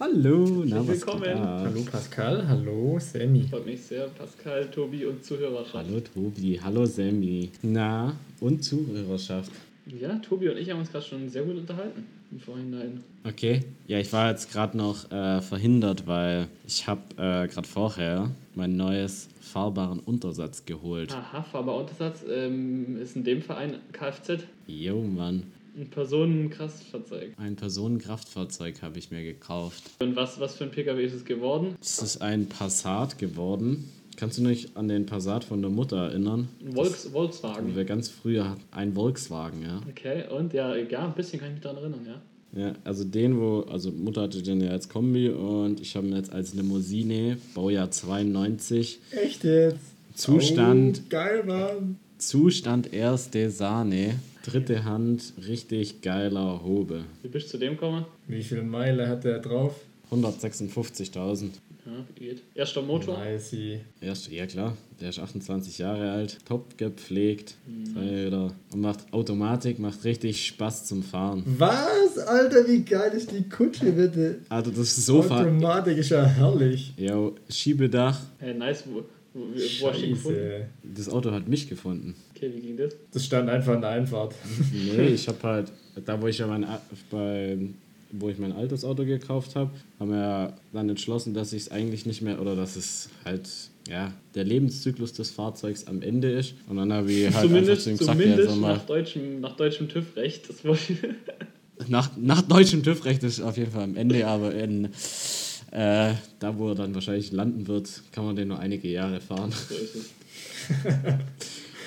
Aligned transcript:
Hallo, 0.00 0.62
na, 0.64 0.86
Willkommen. 0.86 1.40
Hallo 1.40 1.82
Pascal, 1.90 2.46
hallo 2.46 3.00
Sammy. 3.00 3.42
Freut 3.50 3.66
mich 3.66 3.82
sehr, 3.82 4.06
Pascal, 4.06 4.70
Tobi 4.70 5.04
und 5.04 5.24
Zuhörerschaft. 5.24 5.74
Hallo 5.74 5.98
Tobi, 5.98 6.60
hallo 6.62 6.86
Sammy. 6.86 7.50
Na, 7.62 8.14
und 8.38 8.62
Zuhörerschaft. 8.62 9.50
Ja, 9.86 10.14
Tobi 10.20 10.50
und 10.50 10.58
ich 10.58 10.70
haben 10.70 10.78
uns 10.78 10.92
gerade 10.92 11.04
schon 11.04 11.28
sehr 11.28 11.42
gut 11.42 11.56
unterhalten 11.56 12.06
im 12.30 12.38
Vorhinein. 12.38 13.02
Okay, 13.24 13.64
ja, 13.88 13.98
ich 13.98 14.12
war 14.12 14.30
jetzt 14.30 14.52
gerade 14.52 14.76
noch 14.76 15.10
äh, 15.10 15.40
verhindert, 15.40 16.06
weil 16.06 16.46
ich 16.64 16.86
habe 16.86 17.02
äh, 17.16 17.48
gerade 17.48 17.66
vorher 17.66 18.30
mein 18.54 18.76
neues 18.76 19.28
fahrbaren 19.40 19.98
Untersatz 19.98 20.64
geholt. 20.64 21.12
Aha, 21.12 21.42
Fahrbar-Untersatz 21.42 22.24
ähm, 22.30 23.00
ist 23.02 23.16
in 23.16 23.24
dem 23.24 23.42
Verein 23.42 23.78
Kfz 23.92 24.44
Jo, 24.68 25.02
Mann. 25.02 25.42
Ein 25.78 25.90
Personenkraftfahrzeug. 25.90 27.32
Ein 27.36 27.56
Personenkraftfahrzeug 27.56 28.82
habe 28.82 28.98
ich 28.98 29.10
mir 29.10 29.22
gekauft. 29.22 29.82
Und 30.00 30.16
was, 30.16 30.40
was 30.40 30.56
für 30.56 30.64
ein 30.64 30.70
PKW 30.70 31.04
ist 31.04 31.14
es 31.14 31.24
geworden? 31.24 31.76
Es 31.80 31.98
ist 32.02 32.20
ein 32.22 32.46
Passat 32.48 33.18
geworden. 33.18 33.88
Kannst 34.16 34.38
du 34.38 34.42
dich 34.44 34.76
an 34.76 34.88
den 34.88 35.06
Passat 35.06 35.44
von 35.44 35.62
der 35.62 35.70
Mutter 35.70 35.96
erinnern? 36.08 36.48
Ein 36.66 36.72
Volks 36.74 37.04
Das, 37.04 37.12
Volkswagen. 37.12 37.76
wir 37.76 37.84
ganz 37.84 38.08
früher 38.08 38.50
hatten. 38.50 38.62
Ein 38.72 38.94
Volkswagen, 38.94 39.62
ja. 39.62 39.80
Okay, 39.88 40.24
und 40.36 40.52
ja, 40.52 40.74
ja, 40.76 41.06
ein 41.06 41.14
bisschen 41.14 41.38
kann 41.38 41.50
ich 41.50 41.54
mich 41.54 41.62
daran 41.62 41.78
erinnern, 41.78 42.00
ja. 42.06 42.20
Ja, 42.60 42.72
also 42.82 43.04
den, 43.04 43.38
wo, 43.38 43.60
also 43.70 43.92
Mutter 43.92 44.22
hatte 44.22 44.42
den 44.42 44.60
ja 44.62 44.70
als 44.70 44.88
Kombi 44.88 45.28
und 45.28 45.80
ich 45.80 45.94
habe 45.94 46.06
ihn 46.06 46.16
jetzt 46.16 46.32
als 46.32 46.54
Limousine, 46.54 47.36
Baujahr 47.54 47.90
92, 47.90 48.98
Echt 49.10 49.44
jetzt? 49.44 49.78
Zustand, 50.14 51.02
Oh, 51.04 51.06
geil, 51.10 51.44
Mann. 51.46 51.98
Zustand 52.16 52.92
erste 52.92 53.50
Sahne, 53.50 54.18
dritte 54.50 54.84
Hand, 54.84 55.32
richtig 55.46 56.00
geiler 56.02 56.62
Hobe. 56.64 57.04
Wie 57.22 57.28
bist 57.28 57.46
du 57.48 57.50
zu 57.52 57.58
dem 57.58 57.74
gekommen? 57.74 58.04
Wie 58.26 58.42
viel 58.42 58.62
Meile 58.62 59.08
hat 59.08 59.24
der 59.24 59.38
drauf? 59.38 59.74
156.000. 60.10 61.50
Ja, 61.86 61.92
geht. 62.14 62.42
Erster 62.54 62.82
Motor. 62.82 63.18
Nice. 63.18 63.54
Erst, 64.00 64.30
ja 64.30 64.46
klar, 64.46 64.76
der 65.00 65.08
ist 65.08 65.18
28 65.18 65.78
Jahre 65.78 66.10
alt, 66.12 66.38
top 66.46 66.76
gepflegt, 66.76 67.54
Räder 67.96 68.52
und 68.72 68.80
macht 68.82 69.10
Automatik, 69.12 69.78
macht 69.78 70.04
richtig 70.04 70.44
Spaß 70.46 70.84
zum 70.86 71.02
Fahren. 71.02 71.42
Was? 71.46 72.18
Alter, 72.18 72.66
wie 72.68 72.82
geil 72.82 73.12
ist 73.14 73.32
die 73.32 73.48
Kutsche, 73.48 73.92
bitte? 73.92 74.40
Also 74.50 74.70
das 74.70 74.96
Sofa, 75.06 75.40
Automatik 75.40 75.96
ist 75.96 76.10
ja 76.10 76.24
herrlich. 76.26 76.92
ja, 76.98 77.30
Schiebedach, 77.48 78.20
Hey, 78.38 78.52
nice, 78.54 78.84
wo, 79.80 79.88
hast 79.90 80.00
du 80.00 80.06
ihn 80.06 80.10
gefunden? 80.14 80.50
Das 80.82 81.08
Auto 81.08 81.30
hat 81.30 81.48
mich 81.48 81.68
gefunden. 81.68 82.14
Okay, 82.34 82.50
wie 82.54 82.60
ging 82.60 82.76
das? 82.76 82.94
Das 83.12 83.24
stand 83.24 83.48
einfach 83.48 83.74
in 83.74 83.80
der 83.80 83.90
Einfahrt. 83.90 84.34
Nee, 84.96 85.08
ich 85.08 85.26
habe 85.28 85.42
halt, 85.42 85.72
da 86.04 86.20
wo 86.20 86.26
ich 86.26 86.38
ja 86.38 86.46
mein, 86.46 86.64
A- 86.64 86.80
bei, 87.10 87.58
wo 88.12 88.28
ich 88.28 88.38
mein 88.38 88.52
altes 88.52 88.84
Auto 88.84 89.04
gekauft 89.04 89.54
habe, 89.56 89.70
haben 89.98 90.10
wir 90.10 90.18
ja 90.18 90.56
dann 90.72 90.88
entschlossen, 90.88 91.34
dass 91.34 91.52
ich 91.52 91.62
es 91.62 91.70
eigentlich 91.70 92.06
nicht 92.06 92.22
mehr, 92.22 92.40
oder 92.40 92.54
dass 92.56 92.76
es 92.76 93.08
halt, 93.24 93.48
ja, 93.88 94.12
der 94.34 94.44
Lebenszyklus 94.44 95.12
des 95.14 95.30
Fahrzeugs 95.30 95.86
am 95.86 96.02
Ende 96.02 96.30
ist. 96.30 96.54
Und 96.68 96.76
dann 96.76 96.92
habe 96.92 97.10
ich 97.12 97.24
halt 97.34 97.46
zumindest 97.48 97.86
einfach 97.88 97.98
zu 97.98 98.12
gesagt, 98.12 98.18
ja, 98.20 98.24
zumindest 98.24 98.48
sag 98.50 98.60
mal, 98.60 98.74
nach, 98.74 98.86
deutschem, 98.86 99.40
nach 99.40 99.56
deutschem 99.56 99.88
TÜV-Recht. 99.88 100.48
Das 100.48 100.64
wollte 100.64 100.92
ich. 100.92 101.88
nach, 101.88 102.10
nach 102.16 102.42
deutschem 102.42 102.82
TÜV-Recht 102.82 103.22
ist 103.24 103.38
es 103.38 103.40
auf 103.44 103.56
jeden 103.56 103.70
Fall 103.72 103.84
am 103.84 103.96
Ende, 103.96 104.26
aber 104.26 104.54
in, 104.54 104.88
äh, 105.70 106.14
da 106.38 106.58
wo 106.58 106.68
er 106.70 106.74
dann 106.74 106.94
wahrscheinlich 106.94 107.32
landen 107.32 107.66
wird, 107.66 108.02
kann 108.12 108.24
man 108.24 108.36
den 108.36 108.48
nur 108.48 108.58
einige 108.58 108.88
Jahre 108.88 109.20
fahren. 109.20 109.52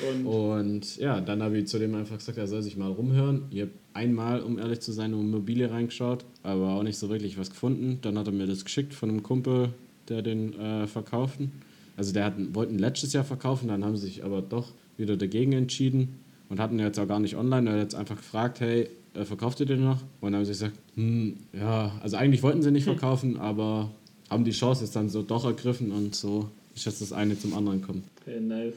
Und 0.09 0.25
Und 0.25 0.97
ja, 0.97 1.21
dann 1.21 1.43
habe 1.43 1.59
ich 1.59 1.67
zu 1.67 1.77
dem 1.77 1.93
einfach 1.95 2.17
gesagt, 2.17 2.38
er 2.38 2.47
soll 2.47 2.61
sich 2.61 2.75
mal 2.77 2.91
rumhören. 2.91 3.43
Ich 3.51 3.61
habe 3.61 3.71
einmal, 3.93 4.41
um 4.41 4.57
ehrlich 4.57 4.79
zu 4.79 4.91
sein, 4.91 5.13
in 5.13 5.19
Immobilie 5.19 5.69
reingeschaut, 5.69 6.25
aber 6.43 6.71
auch 6.73 6.83
nicht 6.83 6.97
so 6.97 7.09
wirklich 7.09 7.38
was 7.38 7.49
gefunden. 7.49 7.99
Dann 8.01 8.17
hat 8.17 8.27
er 8.27 8.33
mir 8.33 8.47
das 8.47 8.65
geschickt 8.65 8.93
von 8.93 9.09
einem 9.09 9.23
Kumpel, 9.23 9.69
der 10.09 10.21
den 10.21 10.59
äh, 10.59 10.88
verkauften. 10.88 11.51
Also 11.97 12.13
der 12.13 12.33
wollten 12.53 12.79
letztes 12.79 13.13
Jahr 13.13 13.23
verkaufen, 13.23 13.67
dann 13.67 13.85
haben 13.85 13.95
sie 13.95 14.07
sich 14.07 14.23
aber 14.23 14.41
doch 14.41 14.69
wieder 14.97 15.17
dagegen 15.17 15.53
entschieden 15.53 16.19
und 16.50 16.59
hatten 16.59 16.79
jetzt 16.79 17.00
auch 17.00 17.07
gar 17.07 17.19
nicht 17.19 17.35
online. 17.35 17.69
Er 17.69 17.75
hat 17.75 17.81
jetzt 17.81 17.95
einfach 17.95 18.17
gefragt, 18.17 18.59
hey, 18.59 18.89
äh, 19.13 19.25
verkauft 19.25 19.59
ihr 19.59 19.66
den 19.66 19.83
noch? 19.83 20.01
Und 20.22 20.31
dann 20.31 20.35
haben 20.35 20.45
sie 20.45 20.51
gesagt, 20.51 20.77
hm, 20.95 21.38
ja, 21.53 21.91
also 22.01 22.17
eigentlich 22.17 22.44
wollten 22.44 22.61
sie 22.61 22.72
nicht 22.72 22.85
verkaufen, 22.85 23.38
aber 23.38 23.91
haben 24.29 24.45
die 24.45 24.51
Chance 24.51 24.83
jetzt 24.83 24.95
dann 24.95 25.09
so 25.09 25.22
doch 25.22 25.45
ergriffen 25.45 25.91
und 25.91 26.16
so 26.16 26.49
ist 26.73 26.85
jetzt 26.85 27.01
das 27.01 27.11
eine 27.11 27.38
zum 27.38 27.53
anderen 27.53 27.81
gekommen. 27.81 28.03
okay, 28.21 28.39
nice. 28.39 28.75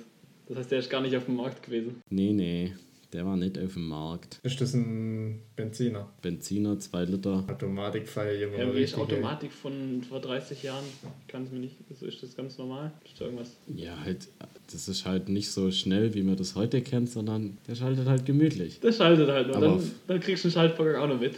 Das 0.49 0.59
heißt, 0.59 0.71
der 0.73 0.79
ist 0.81 0.91
gar 0.91 1.01
nicht 1.01 1.17
auf 1.17 1.25
dem 1.25 1.37
Markt 1.37 1.63
gewesen. 1.63 2.03
Nee, 2.11 2.33
nee, 2.33 2.73
der 3.15 3.25
war 3.25 3.37
nicht 3.37 3.57
auf 3.59 3.75
dem 3.75 3.87
Markt. 3.89 4.41
Ist 4.43 4.61
das 4.61 4.75
ein 4.75 5.41
Benziner? 5.55 6.09
Benziner, 6.21 6.79
2 6.81 7.05
Liter. 7.05 7.45
Automatik 7.49 8.09
feier 8.09 8.49
immer 8.49 8.59
Ja, 8.59 8.75
wie 8.75 8.83
ist 8.83 8.95
ey. 8.95 9.01
Automatik 9.01 9.53
von 9.53 10.03
vor 10.07 10.21
30 10.21 10.65
Jahren? 10.65 10.85
Kann 11.29 11.45
es 11.45 11.53
mir 11.53 11.61
nicht. 11.61 11.77
So 11.99 12.07
ist 12.07 12.23
das 12.25 12.37
ganz 12.37 12.59
normal? 12.59 12.93
Ist 13.05 13.21
da 13.21 13.27
irgendwas? 13.27 13.57
Ja, 13.73 13.97
halt, 14.05 14.27
das 14.73 14.89
ist 14.89 15.07
halt 15.07 15.29
nicht 15.29 15.49
so 15.53 15.71
schnell, 15.71 16.13
wie 16.15 16.25
man 16.25 16.37
das 16.37 16.57
heute 16.57 16.83
kennt, 16.83 17.09
sondern 17.09 17.57
der 17.69 17.77
schaltet 17.77 18.09
halt 18.09 18.27
gemütlich. 18.27 18.81
Das 18.81 18.97
schaltet 18.97 19.29
halt 19.29 19.47
nur. 19.47 19.57
Aber 19.57 19.67
Dann, 19.69 19.91
dann 20.09 20.21
kriegst 20.21 20.43
du 20.45 20.49
den 20.49 20.55
Schaltvorgang 20.55 21.01
auch 21.03 21.09
noch 21.09 21.21
mit. 21.21 21.35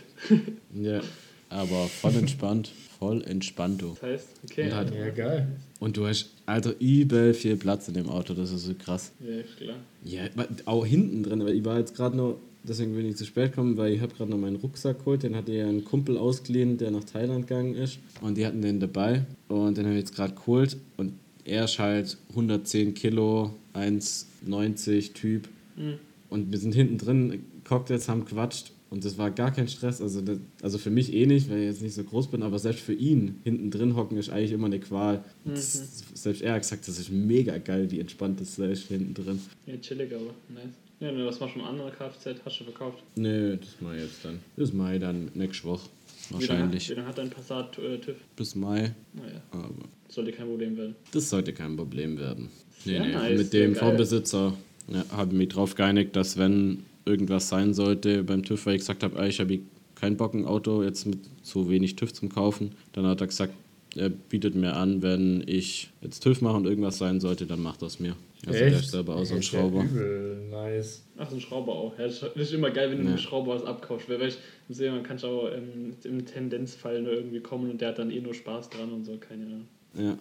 Ja, 0.75 1.01
aber 1.57 1.87
voll 1.89 2.15
entspannt. 2.17 2.71
Voll 2.99 3.23
entspannt, 3.25 3.83
du. 3.83 3.91
Das 4.01 4.03
heißt, 4.03 4.29
okay. 4.45 4.65
Und 4.65 4.75
halt- 4.75 4.95
Ja, 4.95 5.11
geil. 5.11 5.49
Und 5.81 5.97
du 5.99 6.07
hast, 6.07 6.31
Alter, 6.47 6.75
übel 6.81 7.35
viel 7.35 7.57
Platz 7.57 7.89
in 7.89 7.95
dem 7.95 8.09
Auto, 8.09 8.33
das 8.33 8.51
ist 8.53 8.65
so 8.65 8.73
krass. 8.75 9.13
Ja, 9.21 9.37
ist 9.41 9.57
klar. 9.59 9.77
Ja, 10.05 10.23
auch 10.65 10.87
hinten 10.87 11.23
drin, 11.23 11.45
weil 11.45 11.55
ich 11.55 11.65
war 11.65 11.79
jetzt 11.79 11.95
gerade 11.95 12.17
noch, 12.17 12.39
deswegen 12.65 12.95
bin 12.95 13.07
ich 13.07 13.17
zu 13.17 13.27
spät 13.27 13.51
gekommen, 13.53 13.77
weil 13.77 13.93
ich 13.93 14.01
habe 14.01 14.15
gerade 14.15 14.31
noch 14.31 14.39
meinen 14.39 14.57
Rucksack 14.57 15.01
geholt, 15.01 15.23
den 15.25 15.37
hatte 15.37 15.53
ja 15.53 15.67
ein 15.69 15.85
Kumpel 15.85 16.17
ausgeliehen, 16.17 16.79
der 16.79 16.91
nach 16.91 17.05
Thailand 17.05 17.47
gegangen 17.47 17.75
ist 17.75 17.99
und 18.23 18.39
die 18.39 18.47
hatten 18.47 18.63
den 18.63 18.81
dabei 18.81 19.25
und 19.49 19.77
den 19.77 19.85
habe 19.85 19.95
ich 19.97 20.01
jetzt 20.01 20.15
gerade 20.17 20.35
geholt 20.35 20.79
und 20.97 21.13
er 21.45 21.65
ist 21.67 21.79
halt 21.79 22.17
110 22.31 22.95
Kilo, 22.95 23.53
1,90 23.75 25.13
Typ 25.13 25.49
Mhm. 25.77 25.99
und 26.31 26.51
wir 26.51 26.59
sind 26.59 26.75
hinten 26.75 26.97
drin, 26.99 27.45
Cocktails 27.65 28.09
haben 28.09 28.25
quatscht 28.25 28.73
und 28.89 29.05
das 29.05 29.19
war 29.19 29.31
gar 29.31 29.51
kein 29.51 29.67
Stress, 29.69 30.01
also, 30.01 30.21
das, 30.21 30.39
also 30.63 30.79
für 30.79 30.91
mich 30.91 31.13
eh 31.13 31.27
nicht, 31.27 31.51
weil 31.51 31.59
ich 31.59 31.65
jetzt 31.67 31.83
nicht 31.83 31.95
so 31.95 32.05
groß 32.05 32.31
bin, 32.31 32.43
aber 32.43 32.59
selbst 32.59 32.83
für 32.83 32.95
ihn 32.95 33.41
hinten 33.45 33.71
drin 33.71 33.97
hocken 33.97 34.17
ist 34.17 34.31
eigentlich 34.31 34.53
immer 34.53 34.67
eine 34.67 34.79
Qual. 34.79 35.25
Das, 35.45 36.05
selbst 36.15 36.43
er 36.43 36.55
hat 36.55 36.63
gesagt, 36.63 36.87
das 36.87 36.99
ist 36.99 37.11
mega 37.11 37.59
geil, 37.59 37.91
wie 37.91 38.01
entspannt 38.01 38.41
das 38.41 38.59
ist 38.59 38.89
hinten 38.89 39.15
drin. 39.15 39.41
Ja, 39.67 39.77
chillig, 39.79 40.15
aber 40.15 40.35
nice. 40.49 40.73
Ja, 41.01 41.13
ne, 41.13 41.27
was 41.27 41.41
machst 41.41 41.57
du 41.57 41.59
mit 41.59 41.69
einem 41.69 41.81
anderen 41.81 41.93
Kfz? 41.93 42.41
Hast 42.45 42.61
du 42.61 42.65
verkauft? 42.65 43.03
Nö, 43.17 43.57
das 43.57 43.69
mache 43.81 43.97
ich 43.97 44.03
jetzt 44.03 44.25
dann. 44.25 44.39
Das 44.57 44.73
mache 44.73 44.95
ich 44.95 45.01
dann 45.01 45.31
nächste 45.35 45.69
Woche. 45.69 45.89
Wahrscheinlich. 46.31 46.89
wie 46.89 46.95
lange 46.95 47.09
hat 47.09 47.19
dein 47.19 47.31
Passat 47.31 47.79
äh, 47.79 47.99
TÜV? 47.99 48.17
Bis 48.35 48.55
Mai. 48.55 48.95
Naja, 49.13 49.43
Aber 49.51 49.71
sollte 50.09 50.33
kein 50.33 50.47
Problem 50.47 50.77
werden. 50.77 50.97
das 51.13 51.29
sollte 51.29 51.53
kein 51.53 51.77
Problem 51.77 52.19
werden. 52.19 52.49
Nee, 52.85 52.99
nee. 52.99 53.13
nice, 53.13 53.39
Mit 53.39 53.53
dem 53.53 53.73
geil. 53.75 53.81
Vorbesitzer 53.81 54.55
ja, 54.89 55.05
habe 55.11 55.33
ich 55.33 55.39
mich 55.39 55.49
drauf 55.49 55.75
geeinigt, 55.75 56.17
dass 56.17 56.39
wenn 56.39 56.85
irgendwas 57.07 57.49
sein 57.49 57.73
sollte 57.73 58.23
beim 58.25 58.43
TÜV, 58.43 58.67
weil 58.67 58.75
ich 58.75 58.81
gesagt 58.81 59.03
habe, 59.03 59.19
ey, 59.21 59.29
ich 59.29 59.41
habe 59.41 59.61
keinen 59.95 60.17
Bock, 60.17 60.35
ein 60.35 60.45
Auto 60.45 60.83
jetzt 60.83 61.07
mit 61.07 61.21
so 61.43 61.71
wenig 61.71 61.97
TÜV 61.97 62.13
zum 62.13 62.29
kaufen, 62.29 62.73
dann 62.93 63.07
hat 63.07 63.21
er 63.21 63.29
gesagt, 63.29 63.55
er 63.97 64.11
bietet 64.11 64.55
mir 64.55 64.75
an, 64.77 65.01
wenn 65.01 65.43
ich 65.47 65.91
jetzt 66.03 66.21
TÜV 66.23 66.43
mache 66.43 66.57
und 66.57 66.67
irgendwas 66.67 66.99
sein 66.99 67.21
sollte, 67.21 67.47
dann 67.47 67.63
macht 67.63 67.83
er 67.83 67.87
es 67.87 67.99
mir. 67.99 68.15
Also 68.47 68.59
der 68.59 68.69
ist 68.69 68.91
selber 68.91 69.17
auch 69.17 69.25
so 69.25 69.35
ein 69.35 69.41
Ist 69.41 69.51
ja 69.53 69.61
Schrauber. 69.61 69.83
Übel, 69.85 70.47
nice. 70.51 71.03
Ach, 71.17 71.29
so 71.31 71.37
ein 71.37 71.41
Schrauber 71.41 71.73
auch. 71.73 71.99
Ja, 71.99 72.05
das 72.07 72.23
ist 72.35 72.53
immer 72.53 72.71
geil, 72.71 72.91
wenn 72.91 72.99
du 72.99 73.05
Ja. 73.05 73.11
mit 73.11 73.19
einem 73.19 73.27
Schrauber 73.27 73.55
was 73.55 73.65
abkaufst. 73.65 74.09
Weil, 74.11 74.19
du, 74.19 74.31
sehe, 74.75 74.93
man 74.93 75.03
kann 75.03 75.19
auch 75.25 75.49
ähm, 75.51 75.95
im 76.05 76.27
Tendenzfall 76.27 77.01
nur 77.03 77.13
irgendwie 77.13 77.41
kommen 77.41 77.71
und 77.71 77.81
der 77.81 77.89
hat 77.89 77.99
dann 77.99 78.11
eh 78.11 78.21
nur 78.21 78.35
Spaß 78.35 78.69
dran 78.71 78.93
und 78.93 79.05
so, 79.05 79.17
keine 79.17 79.47
Ahnung. 79.47 79.69
Ja. 79.99 80.19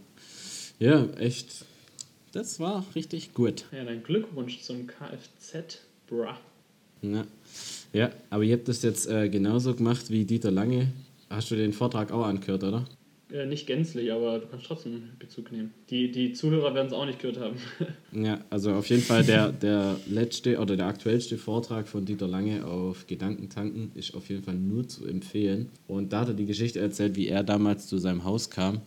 ja, 0.79 1.07
echt. 1.19 1.65
Das 2.31 2.59
war 2.59 2.85
richtig 2.95 3.33
gut. 3.33 3.65
Ja, 3.73 3.83
dann 3.83 4.01
Glückwunsch 4.01 4.61
zum 4.61 4.87
Kfz, 4.87 5.79
bruh. 6.07 6.25
Ja, 7.01 7.25
ja 7.93 8.11
aber 8.29 8.43
ihr 8.43 8.55
habt 8.55 8.67
das 8.67 8.81
jetzt 8.83 9.09
äh, 9.09 9.29
genauso 9.29 9.73
gemacht 9.73 10.09
wie 10.09 10.25
Dieter 10.25 10.51
Lange. 10.51 10.87
Hast 11.29 11.51
du 11.51 11.55
den 11.55 11.73
Vortrag 11.73 12.11
auch 12.11 12.25
angehört, 12.25 12.63
oder? 12.63 12.85
Äh, 13.31 13.47
nicht 13.47 13.65
gänzlich, 13.65 14.11
aber 14.11 14.39
du 14.39 14.47
kannst 14.47 14.67
trotzdem 14.67 15.09
Bezug 15.17 15.51
nehmen. 15.51 15.73
Die, 15.89 16.11
die 16.11 16.33
Zuhörer 16.33 16.75
werden 16.75 16.87
es 16.87 16.93
auch 16.93 17.05
nicht 17.05 17.19
gehört 17.19 17.39
haben. 17.39 17.55
Ja, 18.13 18.39
also 18.49 18.71
auf 18.71 18.87
jeden 18.87 19.01
Fall 19.01 19.25
der, 19.25 19.51
der 19.51 19.97
letzte 20.07 20.57
oder 20.59 20.77
der 20.77 20.85
aktuellste 20.85 21.37
Vortrag 21.37 21.87
von 21.87 22.05
Dieter 22.05 22.29
Lange 22.29 22.65
auf 22.65 23.07
Gedankentanken 23.07 23.91
ist 23.93 24.15
auf 24.15 24.29
jeden 24.29 24.43
Fall 24.43 24.55
nur 24.55 24.87
zu 24.87 25.05
empfehlen. 25.05 25.69
Und 25.87 26.13
da 26.13 26.21
hat 26.21 26.29
er 26.29 26.33
die 26.33 26.45
Geschichte 26.45 26.79
erzählt, 26.79 27.17
wie 27.17 27.27
er 27.27 27.43
damals 27.43 27.87
zu 27.87 27.97
seinem 27.97 28.23
Haus 28.23 28.49
kam. 28.49 28.81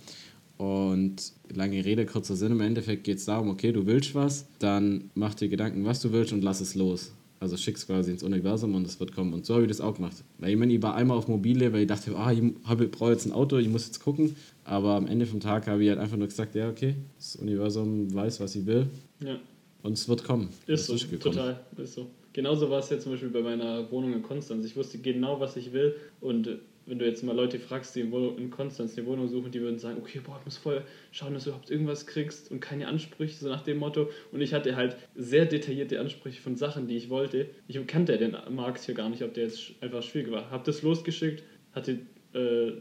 Und 0.57 1.33
lange 1.55 1.85
Rede, 1.85 2.07
kurzer 2.07 2.37
Sinn, 2.37 2.53
im 2.53 2.61
Endeffekt 2.61 3.05
geht 3.05 3.19
es 3.19 3.27
darum, 3.27 3.51
okay, 3.51 3.71
du 3.71 3.87
willst 3.87 4.15
was, 4.15 4.47
dann 4.59 5.11
mach 5.15 5.35
dir 5.35 5.49
Gedanken, 5.49 5.85
was 5.85 6.01
du 6.01 6.11
willst 6.11 6.33
und 6.33 6.43
lass 6.43 6.61
es 6.61 6.75
los. 6.75 7.13
Also 7.41 7.57
schick's 7.57 7.87
quasi 7.87 8.11
ins 8.11 8.23
Universum 8.23 8.75
und 8.75 8.87
es 8.87 8.99
wird 8.99 9.15
kommen. 9.15 9.33
Und 9.33 9.47
so 9.47 9.55
habe 9.55 9.65
ich 9.65 9.69
das 9.69 9.81
auch 9.81 9.95
gemacht. 9.95 10.17
Weil 10.39 10.51
ich 10.51 10.57
meine, 10.57 10.73
ich 10.73 10.83
war 10.83 10.95
einmal 10.95 11.17
auf 11.17 11.29
Mobile, 11.29 11.73
weil 11.73 11.83
ich 11.83 11.87
dachte, 11.87 12.17
ah, 12.17 12.33
ich 12.33 12.43
brauche 12.91 13.13
jetzt 13.13 13.27
ein 13.27 13.33
Auto, 13.33 13.59
ich 13.59 13.69
muss 13.69 13.87
jetzt 13.87 14.01
gucken. 14.01 14.35
Aber 14.65 14.95
am 14.95 15.07
Ende 15.07 15.25
vom 15.27 15.41
Tag 15.41 15.67
habe 15.67 15.83
ich 15.83 15.89
halt 15.89 15.99
einfach 16.01 16.17
nur 16.17 16.27
gesagt, 16.27 16.55
ja, 16.55 16.69
okay, 16.69 16.97
das 17.17 17.37
Universum 17.37 18.13
weiß, 18.13 18.41
was 18.41 18.57
ich 18.57 18.67
will 18.67 18.89
ja, 19.21 19.39
und 19.83 19.93
es 19.93 20.09
wird 20.09 20.25
kommen. 20.25 20.49
ist 20.67 20.91
Es 20.91 20.99
so, 21.01 21.17
total, 21.17 21.61
ist 21.77 21.95
so. 21.95 22.11
Genauso 22.33 22.69
war 22.71 22.81
es 22.81 22.91
jetzt 22.91 23.05
zum 23.05 23.13
Beispiel 23.13 23.31
bei 23.31 23.41
meiner 23.41 23.91
Wohnung 23.91 24.13
in 24.13 24.23
Konstanz. 24.23 24.65
Ich 24.65 24.77
wusste 24.77 24.99
genau, 24.99 25.41
was 25.41 25.57
ich 25.57 25.73
will 25.73 25.95
und 26.21 26.59
wenn 26.89 26.99
du 26.99 27.05
jetzt 27.05 27.23
mal 27.23 27.37
Leute 27.37 27.59
fragst, 27.59 27.95
die 27.95 28.01
in, 28.01 28.51
Konstanz 28.51 28.97
eine 28.97 29.07
Wohnung 29.07 29.29
suchen, 29.29 29.53
die 29.53 29.61
würden 29.61 29.79
sagen, 29.79 29.99
okay, 29.99 30.21
boah, 30.25 30.37
ich 30.41 30.45
muss 30.47 30.57
voll 30.57 30.83
schauen, 31.13 31.35
dass 31.35 31.45
du 31.45 31.51
überhaupt 31.51 31.71
irgendwas 31.71 32.07
kriegst 32.07 32.51
und 32.51 32.61
keine 32.61 32.89
Ansprüche, 32.89 33.35
so 33.35 33.49
nach 33.49 33.63
dem 33.63 33.79
Motto. 33.79 34.09
Und 34.33 34.41
ich 34.41 34.55
hatte 34.55 34.75
halt 34.75 34.97
sehr 35.15 35.45
detaillierte 35.45 36.01
Ansprüche 36.01 36.41
von 36.41 36.57
Sachen, 36.57 36.89
die 36.89 36.97
ich 36.97 37.11
wollte. 37.11 37.51
Ich 37.69 37.79
kannte 37.87 38.17
den 38.17 38.37
Markt 38.51 38.81
hier 38.81 38.95
gar 38.95 39.11
nicht, 39.11 39.23
ob 39.23 39.35
der 39.35 39.45
jetzt 39.45 39.73
einfach 39.81 40.03
schwierig 40.03 40.33
war. 40.33 40.51
Hab 40.51 40.65
das 40.65 40.83
losgeschickt, 40.83 41.43
hatte 41.73 41.99
äh, 42.33 42.73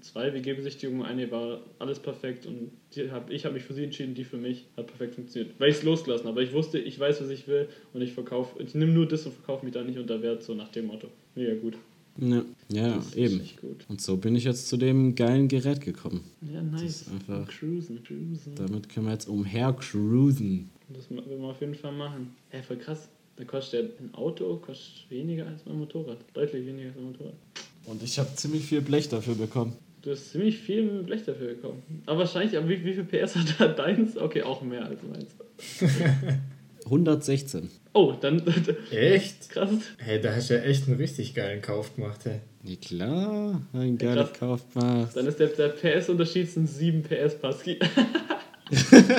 zwei 0.00 0.32
WG-Besichtigungen, 0.32 1.02
eine 1.02 1.30
war 1.30 1.60
alles 1.78 1.98
perfekt 1.98 2.46
und 2.46 2.70
hab, 3.10 3.30
ich 3.30 3.44
habe 3.44 3.54
mich 3.54 3.64
für 3.64 3.72
sie 3.72 3.84
entschieden, 3.84 4.14
die 4.14 4.24
für 4.24 4.36
mich 4.36 4.66
hat 4.76 4.86
perfekt 4.86 5.14
funktioniert. 5.14 5.54
Weil 5.58 5.70
ich 5.70 5.76
es 5.76 5.82
losgelassen 5.82 6.26
habe, 6.26 6.42
ich 6.42 6.52
wusste, 6.52 6.78
ich 6.78 6.98
weiß, 6.98 7.22
was 7.22 7.30
ich 7.30 7.48
will 7.48 7.68
und 7.92 8.02
ich 8.02 8.12
verkaufe, 8.12 8.62
ich 8.62 8.74
nehme 8.74 8.92
nur 8.92 9.06
das 9.06 9.24
und 9.26 9.32
verkaufe 9.32 9.64
mich 9.64 9.74
da 9.74 9.82
nicht 9.82 9.98
unter 9.98 10.22
Wert, 10.22 10.42
so 10.42 10.54
nach 10.54 10.68
dem 10.68 10.86
Motto. 10.86 11.08
Mega 11.34 11.54
gut. 11.54 11.76
Ja, 12.16 12.42
ja 12.68 13.02
eben. 13.16 13.40
Und 13.88 14.00
so 14.00 14.16
bin 14.16 14.36
ich 14.36 14.44
jetzt 14.44 14.68
zu 14.68 14.76
dem 14.76 15.14
geilen 15.14 15.48
Gerät 15.48 15.80
gekommen. 15.80 16.20
Ja, 16.52 16.62
nice. 16.62 17.06
einfach- 17.12 17.48
Cruisen, 17.48 18.02
cruisen. 18.04 18.54
Damit 18.54 18.88
können 18.88 19.06
wir 19.06 19.12
jetzt 19.12 19.28
umher 19.28 19.72
cruisen. 19.72 20.70
Das 20.90 21.10
will 21.10 21.38
man 21.38 21.50
auf 21.50 21.60
jeden 21.60 21.74
Fall 21.74 21.92
machen. 21.92 22.34
Ja, 22.52 22.62
voll 22.62 22.76
krass. 22.76 23.08
Da 23.36 23.44
kostet 23.44 23.98
ein 24.00 24.14
Auto 24.14 24.56
kostet 24.58 25.10
weniger 25.10 25.46
als 25.46 25.66
mein 25.66 25.78
Motorrad. 25.78 26.18
Deutlich 26.34 26.66
weniger 26.66 26.88
als 26.88 26.96
mein 26.96 27.06
Motorrad. 27.06 27.34
Und 27.86 28.02
ich 28.02 28.18
habe 28.18 28.32
ziemlich 28.36 28.64
viel 28.64 28.80
Blech 28.80 29.08
dafür 29.08 29.34
bekommen. 29.34 29.72
Du 30.02 30.10
hast 30.10 30.30
ziemlich 30.30 30.58
viel 30.58 31.02
Blech 31.02 31.24
dafür 31.24 31.48
bekommen. 31.54 31.82
Aber 32.06 32.20
wahrscheinlich, 32.20 32.56
aber 32.56 32.68
wie, 32.68 32.84
wie 32.84 32.92
viel 32.94 33.04
PS 33.04 33.34
hat 33.36 33.56
da 33.58 33.68
deins? 33.68 34.16
Okay, 34.16 34.42
auch 34.42 34.62
mehr 34.62 34.84
als 34.84 35.00
meins. 35.02 35.34
116. 36.84 37.70
Oh, 37.92 38.12
dann 38.20 38.42
Echt? 38.90 39.50
krass. 39.50 39.70
Hey, 39.98 40.20
da 40.20 40.34
hast 40.34 40.50
du 40.50 40.54
ja 40.54 40.60
echt 40.62 40.88
einen 40.88 40.96
richtig 40.96 41.34
geilen 41.34 41.62
Kauf 41.62 41.94
gemacht, 41.94 42.20
hey. 42.24 42.40
Ja 42.64 42.76
klar, 42.76 43.62
ein 43.72 43.98
geiler 43.98 44.24
krass. 44.24 44.38
Kauf 44.38 44.72
gemacht. 44.72 45.10
Dann 45.14 45.26
ist 45.26 45.38
der, 45.38 45.48
der 45.48 45.68
PS-Unterschied 45.68 46.50
sind 46.50 46.66
7 46.66 47.02
PS 47.02 47.38
Pascal. 47.38 47.76
krass. 47.76 49.12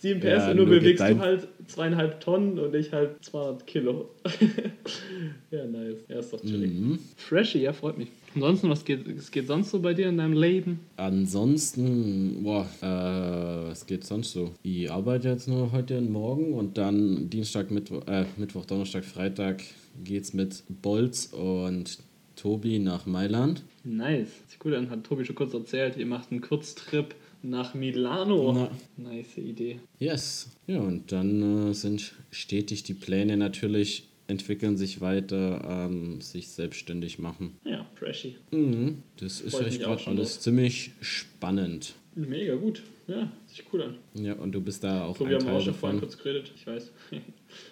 7 0.00 0.20
PS 0.20 0.24
Ja, 0.24 0.50
und 0.50 0.56
nur 0.56 0.66
nur 0.66 0.78
bewegst 0.80 1.02
du 1.02 1.18
halt 1.18 1.48
zweieinhalb 1.66 2.20
Tonnen 2.20 2.58
und 2.58 2.74
ich 2.74 2.92
halt 2.92 3.24
200 3.24 3.66
Kilo. 3.66 4.10
ja, 5.50 5.64
nice. 5.66 5.98
Ja, 6.08 6.18
ist 6.18 6.32
doch 6.32 6.40
chillig. 6.40 6.72
Mhm. 6.72 6.98
Freshy, 7.16 7.60
ja, 7.60 7.72
freut 7.72 7.98
mich. 7.98 8.08
Ansonsten, 8.34 8.70
was 8.70 8.84
geht, 8.84 9.16
was 9.16 9.30
geht 9.30 9.46
sonst 9.46 9.70
so 9.70 9.80
bei 9.80 9.94
dir 9.94 10.08
in 10.08 10.16
deinem 10.16 10.32
Leben? 10.32 10.80
Ansonsten, 10.96 12.42
boah, 12.42 12.66
äh, 12.80 13.68
was 13.68 13.86
geht 13.86 14.04
sonst 14.04 14.32
so? 14.32 14.52
Ich 14.62 14.90
arbeite 14.90 15.28
jetzt 15.28 15.48
nur 15.48 15.72
heute 15.72 15.98
und 15.98 16.10
morgen 16.10 16.54
und 16.54 16.78
dann 16.78 17.28
Dienstag, 17.28 17.70
Mittwoch, 17.70 18.06
äh, 18.06 18.24
Mittwoch, 18.36 18.64
Donnerstag, 18.64 19.04
Freitag 19.04 19.62
geht's 20.02 20.32
mit 20.32 20.62
Bolz 20.68 21.26
und 21.26 21.98
Tobi 22.36 22.78
nach 22.78 23.06
Mailand. 23.06 23.62
Nice. 23.84 24.28
Sieht 24.48 24.58
gut 24.58 24.74
an, 24.74 24.90
hat 24.90 25.04
Tobi 25.04 25.24
schon 25.24 25.36
kurz 25.36 25.52
erzählt. 25.54 25.96
Ihr 25.96 26.06
macht 26.06 26.30
einen 26.30 26.40
Kurztrip 26.40 27.14
nach 27.42 27.74
Milano. 27.74 28.52
Na. 28.52 28.70
Nice 28.96 29.36
Idee. 29.36 29.80
Yes. 29.98 30.50
Ja, 30.66 30.80
und 30.80 31.12
dann 31.12 31.70
äh, 31.70 31.74
sind 31.74 32.14
stetig 32.30 32.84
die 32.84 32.94
Pläne 32.94 33.36
natürlich, 33.36 34.08
entwickeln 34.32 34.76
sich 34.76 35.00
weiter, 35.00 35.86
ähm, 35.88 36.20
sich 36.20 36.48
selbstständig 36.48 37.18
machen. 37.18 37.56
Ja, 37.64 37.86
Freshy. 37.94 38.36
Mhm. 38.50 39.02
Das 39.18 39.40
ist 39.40 39.54
Freut 39.54 39.68
echt 39.68 39.78
mich 39.78 39.86
auch 39.86 39.98
gerade 39.98 40.18
alles 40.18 40.40
ziemlich 40.40 40.90
spannend. 41.00 41.94
Mega 42.14 42.56
gut. 42.56 42.82
Ja, 43.08 43.30
sieht 43.46 43.64
cool 43.72 43.82
an. 43.82 43.94
Ja, 44.14 44.34
und 44.34 44.52
du 44.52 44.60
bist 44.60 44.84
da 44.84 45.04
auch 45.04 45.16
Tobi 45.16 45.30
ein 45.30 45.34
haben 45.34 45.40
wir 45.42 45.46
Teil 45.48 45.56
auch 45.56 45.64
schon 45.64 45.74
vorhin 45.74 46.00
davon. 46.00 46.08
kurz 46.08 46.22
geredet, 46.22 46.52
ich 46.54 46.66
weiß. 46.66 46.92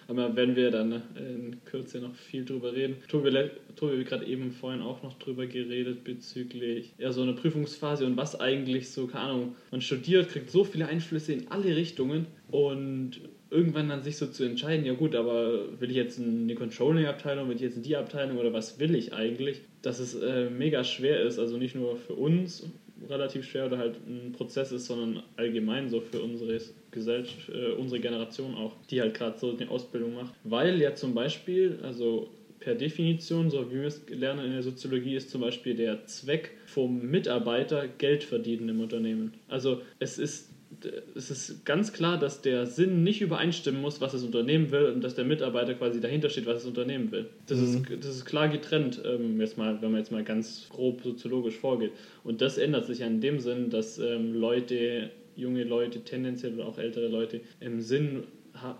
Aber 0.07 0.35
werden 0.35 0.55
wir 0.55 0.71
dann 0.71 0.91
äh, 0.91 1.33
in 1.33 1.63
Kürze 1.63 1.99
noch 1.99 2.13
viel 2.13 2.43
drüber 2.43 2.73
reden. 2.73 2.97
Tobi, 3.07 3.31
Tobi 3.75 3.99
hat 3.99 4.07
gerade 4.07 4.25
eben 4.25 4.51
vorhin 4.51 4.81
auch 4.81 5.03
noch 5.03 5.17
drüber 5.19 5.47
geredet 5.47 6.03
bezüglich 6.03 6.93
ja, 6.97 7.11
so 7.11 7.21
eine 7.21 7.33
Prüfungsphase 7.33 8.05
und 8.05 8.17
was 8.17 8.39
eigentlich 8.39 8.89
so, 8.89 9.07
keine 9.07 9.23
Ahnung, 9.25 9.55
man 9.71 9.81
studiert, 9.81 10.29
kriegt 10.29 10.51
so 10.51 10.63
viele 10.63 10.87
Einflüsse 10.87 11.33
in 11.33 11.47
alle 11.47 11.75
Richtungen 11.75 12.27
und 12.49 13.21
irgendwann 13.51 13.89
dann 13.89 14.01
sich 14.01 14.17
so 14.17 14.27
zu 14.27 14.43
entscheiden, 14.45 14.85
ja 14.85 14.93
gut, 14.93 15.13
aber 15.13 15.79
will 15.79 15.89
ich 15.89 15.97
jetzt 15.97 16.17
in 16.17 16.47
die 16.47 16.55
Controlling-Abteilung, 16.55 17.49
will 17.49 17.55
ich 17.55 17.61
jetzt 17.61 17.77
in 17.77 17.83
die 17.83 17.97
Abteilung 17.97 18.37
oder 18.37 18.53
was 18.53 18.79
will 18.79 18.95
ich 18.95 19.13
eigentlich, 19.13 19.61
dass 19.81 19.99
es 19.99 20.15
äh, 20.15 20.49
mega 20.49 20.83
schwer 20.83 21.21
ist, 21.21 21.37
also 21.37 21.57
nicht 21.57 21.75
nur 21.75 21.97
für 21.97 22.13
uns 22.13 22.63
relativ 23.09 23.45
schwer 23.45 23.65
oder 23.65 23.77
halt 23.77 23.95
ein 24.07 24.31
Prozess 24.31 24.71
ist, 24.71 24.85
sondern 24.85 25.23
allgemein 25.35 25.89
so 25.89 25.99
für 26.01 26.21
unsere 26.21 26.59
Gesellschaft, 26.91 27.49
äh, 27.49 27.71
unsere 27.71 27.99
Generation 27.99 28.55
auch, 28.55 28.73
die 28.89 29.01
halt 29.01 29.13
gerade 29.15 29.37
so 29.37 29.55
eine 29.55 29.69
Ausbildung 29.69 30.13
macht. 30.13 30.33
Weil 30.43 30.79
ja 30.79 30.95
zum 30.95 31.13
Beispiel, 31.13 31.79
also 31.83 32.29
per 32.59 32.75
Definition, 32.75 33.49
so 33.49 33.69
wie 33.71 33.81
wir 33.81 33.87
es 33.87 34.07
lernen 34.07 34.45
in 34.45 34.51
der 34.53 34.63
Soziologie, 34.63 35.15
ist 35.15 35.29
zum 35.29 35.41
Beispiel 35.41 35.75
der 35.75 36.05
Zweck 36.05 36.51
vom 36.67 37.01
Mitarbeiter 37.01 37.87
Geld 37.87 38.23
verdienen 38.23 38.69
im 38.69 38.79
Unternehmen. 38.79 39.33
Also 39.49 39.81
es 39.99 40.17
ist 40.19 40.50
es 41.15 41.31
ist 41.31 41.65
ganz 41.65 41.93
klar, 41.93 42.17
dass 42.17 42.41
der 42.41 42.65
Sinn 42.65 43.03
nicht 43.03 43.21
übereinstimmen 43.21 43.81
muss, 43.81 44.01
was 44.01 44.11
das 44.13 44.23
Unternehmen 44.23 44.71
will 44.71 44.85
und 44.85 45.03
dass 45.03 45.15
der 45.15 45.25
Mitarbeiter 45.25 45.73
quasi 45.73 45.99
dahinter 45.99 46.29
steht, 46.29 46.45
was 46.45 46.59
das 46.59 46.65
Unternehmen 46.65 47.11
will. 47.11 47.27
Das, 47.47 47.59
ist, 47.59 47.81
das 47.99 48.15
ist 48.15 48.25
klar 48.25 48.49
getrennt, 48.49 49.01
ähm, 49.05 49.39
jetzt 49.39 49.57
mal, 49.57 49.81
wenn 49.81 49.91
man 49.91 49.99
jetzt 49.99 50.11
mal 50.11 50.23
ganz 50.23 50.67
grob 50.69 51.01
soziologisch 51.01 51.57
vorgeht. 51.57 51.91
Und 52.23 52.41
das 52.41 52.57
ändert 52.57 52.85
sich 52.85 52.99
ja 52.99 53.07
in 53.07 53.21
dem 53.21 53.39
Sinn, 53.39 53.69
dass 53.69 53.99
ähm, 53.99 54.33
Leute, 54.33 55.09
junge 55.35 55.63
Leute, 55.63 56.01
tendenziell 56.01 56.53
oder 56.55 56.67
auch 56.67 56.77
ältere 56.77 57.07
Leute, 57.07 57.41
im 57.59 57.81
Sinn, 57.81 58.23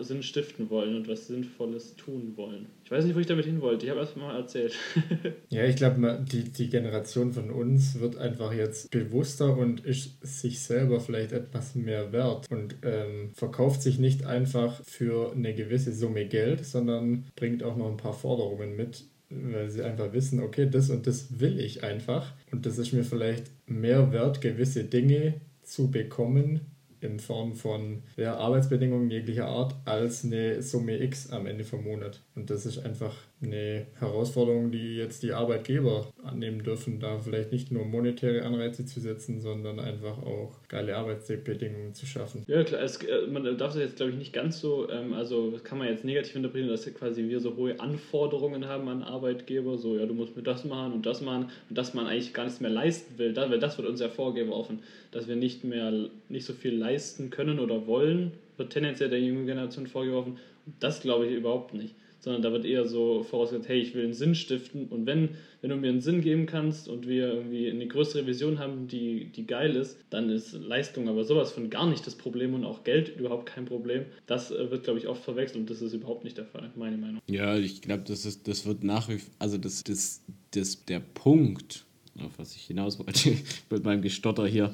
Sinn 0.00 0.22
stiften 0.22 0.70
wollen 0.70 0.96
und 0.96 1.08
was 1.08 1.26
Sinnvolles 1.26 1.96
tun 1.96 2.32
wollen. 2.36 2.66
Ich 2.84 2.90
weiß 2.90 3.04
nicht, 3.04 3.14
wo 3.14 3.20
ich 3.20 3.26
damit 3.26 3.46
hin 3.46 3.60
wollte. 3.60 3.86
Ich 3.86 3.90
habe 3.90 4.00
erst 4.00 4.16
mal 4.16 4.36
erzählt. 4.36 4.74
Ja, 5.50 5.64
ich 5.64 5.76
glaube, 5.76 6.24
die, 6.32 6.44
die 6.44 6.70
Generation 6.70 7.32
von 7.32 7.50
uns 7.50 8.00
wird 8.00 8.16
einfach 8.16 8.54
jetzt 8.54 8.90
bewusster 8.90 9.56
und 9.56 9.84
ist 9.84 10.16
sich 10.22 10.60
selber 10.60 10.98
vielleicht 10.98 11.32
etwas 11.32 11.74
mehr 11.74 12.10
wert 12.12 12.50
und 12.50 12.76
ähm, 12.82 13.30
verkauft 13.34 13.82
sich 13.82 13.98
nicht 13.98 14.24
einfach 14.24 14.82
für 14.82 15.32
eine 15.32 15.54
gewisse 15.54 15.92
Summe 15.92 16.26
Geld, 16.26 16.64
sondern 16.64 17.24
bringt 17.36 17.62
auch 17.62 17.76
noch 17.76 17.90
ein 17.90 17.98
paar 17.98 18.14
Forderungen 18.14 18.76
mit, 18.76 19.04
weil 19.28 19.68
sie 19.68 19.82
einfach 19.82 20.14
wissen, 20.14 20.40
okay, 20.40 20.68
das 20.70 20.88
und 20.88 21.06
das 21.06 21.38
will 21.38 21.60
ich 21.60 21.84
einfach 21.84 22.32
und 22.50 22.64
das 22.64 22.78
ist 22.78 22.92
mir 22.92 23.04
vielleicht 23.04 23.50
mehr 23.66 24.10
wert, 24.10 24.40
gewisse 24.40 24.84
Dinge 24.84 25.34
zu 25.62 25.90
bekommen 25.90 26.71
in 27.02 27.18
Form 27.18 27.54
von 27.54 28.02
ja, 28.16 28.36
Arbeitsbedingungen 28.36 29.10
jeglicher 29.10 29.46
Art 29.46 29.74
als 29.84 30.24
eine 30.24 30.62
Summe 30.62 31.02
X 31.02 31.30
am 31.30 31.46
Ende 31.46 31.64
vom 31.64 31.84
Monat. 31.84 32.20
Und 32.34 32.50
das 32.50 32.66
ist 32.66 32.78
einfach 32.78 33.14
eine 33.42 33.86
Herausforderung, 33.98 34.70
die 34.70 34.96
jetzt 34.96 35.22
die 35.22 35.32
Arbeitgeber 35.32 36.06
annehmen 36.22 36.62
dürfen, 36.62 37.00
da 37.00 37.18
vielleicht 37.18 37.52
nicht 37.52 37.72
nur 37.72 37.84
monetäre 37.84 38.44
Anreize 38.44 38.86
zu 38.86 39.00
setzen, 39.00 39.40
sondern 39.40 39.80
einfach 39.80 40.18
auch 40.18 40.60
geile 40.68 40.96
Arbeitsbedingungen 40.96 41.94
zu 41.94 42.06
schaffen. 42.06 42.44
Ja, 42.46 42.62
klar, 42.62 42.82
es, 42.82 42.96
äh, 43.02 43.26
man 43.26 43.44
darf 43.44 43.72
das 43.72 43.82
jetzt, 43.82 43.96
glaube 43.96 44.12
ich, 44.12 44.18
nicht 44.18 44.32
ganz 44.32 44.60
so, 44.60 44.88
ähm, 44.88 45.12
also 45.12 45.50
das 45.50 45.64
kann 45.64 45.78
man 45.78 45.88
jetzt 45.88 46.04
negativ 46.04 46.36
interpretieren, 46.36 46.70
dass 46.70 46.92
quasi 46.94 47.28
wir 47.28 47.40
so 47.40 47.56
hohe 47.56 47.78
Anforderungen 47.80 48.66
haben 48.66 48.88
an 48.88 49.02
Arbeitgeber, 49.02 49.76
so, 49.78 49.96
ja, 49.96 50.06
du 50.06 50.14
musst 50.14 50.36
mir 50.36 50.42
das 50.42 50.64
machen 50.64 50.92
und 50.92 51.06
das 51.06 51.20
machen 51.20 51.50
und 51.68 51.78
dass 51.78 51.94
man 51.94 52.06
eigentlich 52.06 52.32
gar 52.32 52.44
nichts 52.44 52.60
mehr 52.60 52.70
leisten 52.70 53.18
will, 53.18 53.34
weil 53.34 53.58
das 53.58 53.78
wird 53.78 53.88
uns 53.88 54.00
ja 54.00 54.08
vorgeworfen, 54.08 54.80
dass 55.10 55.28
wir 55.28 55.36
nicht 55.36 55.64
mehr, 55.64 55.92
nicht 56.28 56.46
so 56.46 56.52
viel 56.52 56.74
leisten 56.74 57.30
können 57.30 57.58
oder 57.58 57.86
wollen, 57.86 58.32
wird 58.56 58.70
tendenziell 58.70 59.10
der 59.10 59.20
jungen 59.20 59.46
Generation 59.46 59.86
vorgeworfen. 59.86 60.38
Das 60.78 61.00
glaube 61.00 61.26
ich 61.26 61.32
überhaupt 61.34 61.74
nicht 61.74 61.94
sondern 62.22 62.42
da 62.42 62.52
wird 62.52 62.64
eher 62.64 62.86
so 62.86 63.24
vorausgesetzt, 63.24 63.68
hey, 63.68 63.80
ich 63.80 63.94
will 63.94 64.04
einen 64.04 64.14
Sinn 64.14 64.36
stiften 64.36 64.86
und 64.86 65.06
wenn, 65.06 65.30
wenn 65.60 65.70
du 65.70 65.76
mir 65.76 65.88
einen 65.88 66.00
Sinn 66.00 66.20
geben 66.20 66.46
kannst 66.46 66.88
und 66.88 67.08
wir 67.08 67.32
irgendwie 67.34 67.68
eine 67.68 67.86
größere 67.86 68.26
Vision 68.26 68.60
haben, 68.60 68.86
die, 68.86 69.26
die 69.26 69.46
geil 69.46 69.74
ist, 69.74 69.98
dann 70.08 70.30
ist 70.30 70.52
Leistung 70.52 71.08
aber 71.08 71.24
sowas 71.24 71.50
von 71.50 71.68
gar 71.68 71.88
nicht 71.88 72.06
das 72.06 72.14
Problem 72.14 72.54
und 72.54 72.64
auch 72.64 72.84
Geld 72.84 73.16
überhaupt 73.16 73.46
kein 73.46 73.64
Problem. 73.64 74.04
Das 74.26 74.52
äh, 74.52 74.70
wird, 74.70 74.84
glaube 74.84 75.00
ich, 75.00 75.08
oft 75.08 75.22
verwechselt 75.24 75.58
und 75.58 75.70
das 75.70 75.82
ist 75.82 75.92
überhaupt 75.94 76.22
nicht 76.22 76.38
der 76.38 76.46
Fall, 76.46 76.70
meine 76.76 76.96
Meinung. 76.96 77.20
Ja, 77.26 77.56
ich 77.56 77.82
glaube, 77.82 78.04
das 78.06 78.22
das 78.42 78.66
wird 78.66 78.84
nach 78.84 79.08
wie 79.08 79.18
also 79.40 79.58
das, 79.58 79.82
das, 79.82 80.22
das, 80.52 80.84
der 80.84 81.00
Punkt, 81.00 81.84
auf 82.18 82.32
was 82.38 82.54
ich 82.54 82.62
hinaus 82.62 82.98
wollte 82.98 83.36
mit 83.70 83.84
meinem 83.84 84.02
Gestotter 84.02 84.46
hier, 84.46 84.72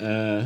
äh, 0.00 0.44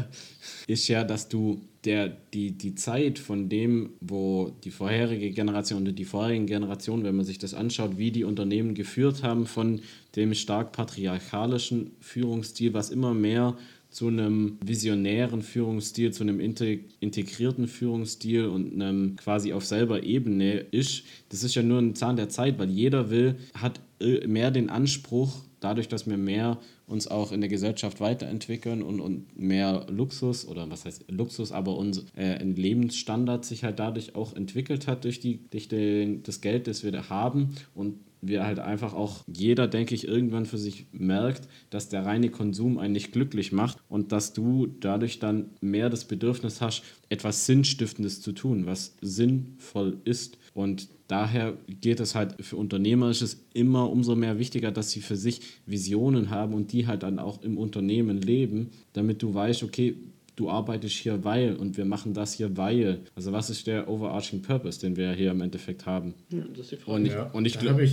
ist 0.66 0.88
ja, 0.88 1.04
dass 1.04 1.28
du 1.28 1.60
der, 1.84 2.08
die, 2.34 2.52
die 2.52 2.74
Zeit 2.74 3.18
von 3.18 3.48
dem, 3.48 3.90
wo 4.00 4.52
die 4.64 4.70
vorherige 4.70 5.30
Generation 5.30 5.82
oder 5.82 5.92
die 5.92 6.04
vorherigen 6.04 6.46
Generationen, 6.46 7.04
wenn 7.04 7.16
man 7.16 7.24
sich 7.24 7.38
das 7.38 7.54
anschaut, 7.54 7.98
wie 7.98 8.10
die 8.10 8.24
Unternehmen 8.24 8.74
geführt 8.74 9.22
haben, 9.22 9.46
von 9.46 9.80
dem 10.16 10.34
stark 10.34 10.72
patriarchalischen 10.72 11.92
Führungsstil, 12.00 12.74
was 12.74 12.90
immer 12.90 13.14
mehr 13.14 13.56
zu 13.90 14.06
einem 14.06 14.58
visionären 14.64 15.42
Führungsstil, 15.42 16.12
zu 16.12 16.22
einem 16.22 16.38
integ- 16.38 16.84
integrierten 17.00 17.66
Führungsstil 17.66 18.46
und 18.46 18.74
einem 18.74 19.16
quasi 19.16 19.52
auf 19.52 19.66
selber 19.66 20.04
Ebene 20.04 20.60
ist, 20.70 21.02
das 21.30 21.42
ist 21.42 21.56
ja 21.56 21.62
nur 21.62 21.80
ein 21.80 21.96
Zahn 21.96 22.16
der 22.16 22.28
Zeit, 22.28 22.58
weil 22.58 22.70
jeder 22.70 23.10
will, 23.10 23.36
hat 23.54 23.80
äh, 24.00 24.26
mehr 24.28 24.52
den 24.52 24.70
Anspruch, 24.70 25.42
dadurch, 25.60 25.88
dass 25.88 26.08
wir 26.08 26.16
mehr 26.16 26.58
uns 26.86 27.06
auch 27.06 27.32
in 27.32 27.40
der 27.40 27.48
Gesellschaft 27.48 28.00
weiterentwickeln 28.00 28.82
und, 28.82 29.00
und 29.00 29.38
mehr 29.38 29.86
Luxus 29.88 30.46
oder 30.46 30.68
was 30.70 30.84
heißt 30.84 31.04
Luxus, 31.10 31.52
aber 31.52 31.76
uns, 31.76 32.04
äh, 32.16 32.42
Lebensstandard 32.42 33.44
sich 33.44 33.64
halt 33.64 33.78
dadurch 33.78 34.14
auch 34.14 34.34
entwickelt 34.34 34.86
hat 34.86 35.04
durch, 35.04 35.20
die, 35.20 35.48
durch 35.50 35.68
den, 35.68 36.22
das 36.22 36.40
Geld, 36.40 36.66
das 36.66 36.82
wir 36.82 36.92
da 36.92 37.08
haben 37.08 37.54
und 37.74 37.96
wir 38.22 38.44
halt 38.44 38.58
einfach 38.58 38.92
auch 38.92 39.24
jeder, 39.26 39.66
denke 39.66 39.94
ich, 39.94 40.06
irgendwann 40.06 40.46
für 40.46 40.58
sich 40.58 40.86
merkt, 40.92 41.48
dass 41.70 41.88
der 41.88 42.04
reine 42.04 42.30
Konsum 42.30 42.78
einen 42.78 42.92
nicht 42.92 43.12
glücklich 43.12 43.52
macht 43.52 43.78
und 43.88 44.12
dass 44.12 44.32
du 44.32 44.66
dadurch 44.66 45.18
dann 45.18 45.50
mehr 45.60 45.88
das 45.88 46.04
Bedürfnis 46.04 46.60
hast, 46.60 46.82
etwas 47.08 47.46
Sinnstiftendes 47.46 48.20
zu 48.20 48.32
tun, 48.32 48.66
was 48.66 48.96
sinnvoll 49.00 49.98
ist. 50.04 50.38
Und 50.52 50.88
daher 51.10 51.54
geht 51.80 52.00
es 52.00 52.14
halt 52.14 52.36
für 52.40 52.56
Unternehmer 52.56 53.10
ist 53.10 53.22
es 53.22 53.44
immer 53.52 53.90
umso 53.90 54.14
mehr 54.14 54.38
wichtiger, 54.38 54.70
dass 54.70 54.90
sie 54.90 55.00
für 55.00 55.16
sich 55.16 55.40
Visionen 55.66 56.30
haben 56.30 56.54
und 56.54 56.72
die 56.72 56.86
halt 56.86 57.02
dann 57.02 57.18
auch 57.18 57.42
im 57.42 57.58
Unternehmen 57.58 58.20
leben, 58.20 58.70
damit 58.92 59.22
du 59.22 59.34
weißt, 59.34 59.62
okay, 59.64 59.96
du 60.36 60.48
arbeitest 60.48 60.96
hier 60.96 61.24
weil 61.24 61.56
und 61.56 61.76
wir 61.76 61.84
machen 61.84 62.14
das 62.14 62.34
hier 62.34 62.56
weil. 62.56 63.00
Also 63.14 63.32
was 63.32 63.50
ist 63.50 63.66
der 63.66 63.88
overarching 63.88 64.40
Purpose, 64.40 64.80
den 64.80 64.96
wir 64.96 65.12
hier 65.12 65.32
im 65.32 65.40
Endeffekt 65.40 65.84
haben? 65.84 66.14
Ja, 66.30 66.44
das 66.50 66.60
ist 66.60 66.72
die 66.72 66.76
Frage. 66.76 66.96
Und 66.96 67.06
ich, 67.06 67.12
ja, 67.12 67.22
und 67.24 67.44
ich 67.44 67.58
glaube, 67.58 67.88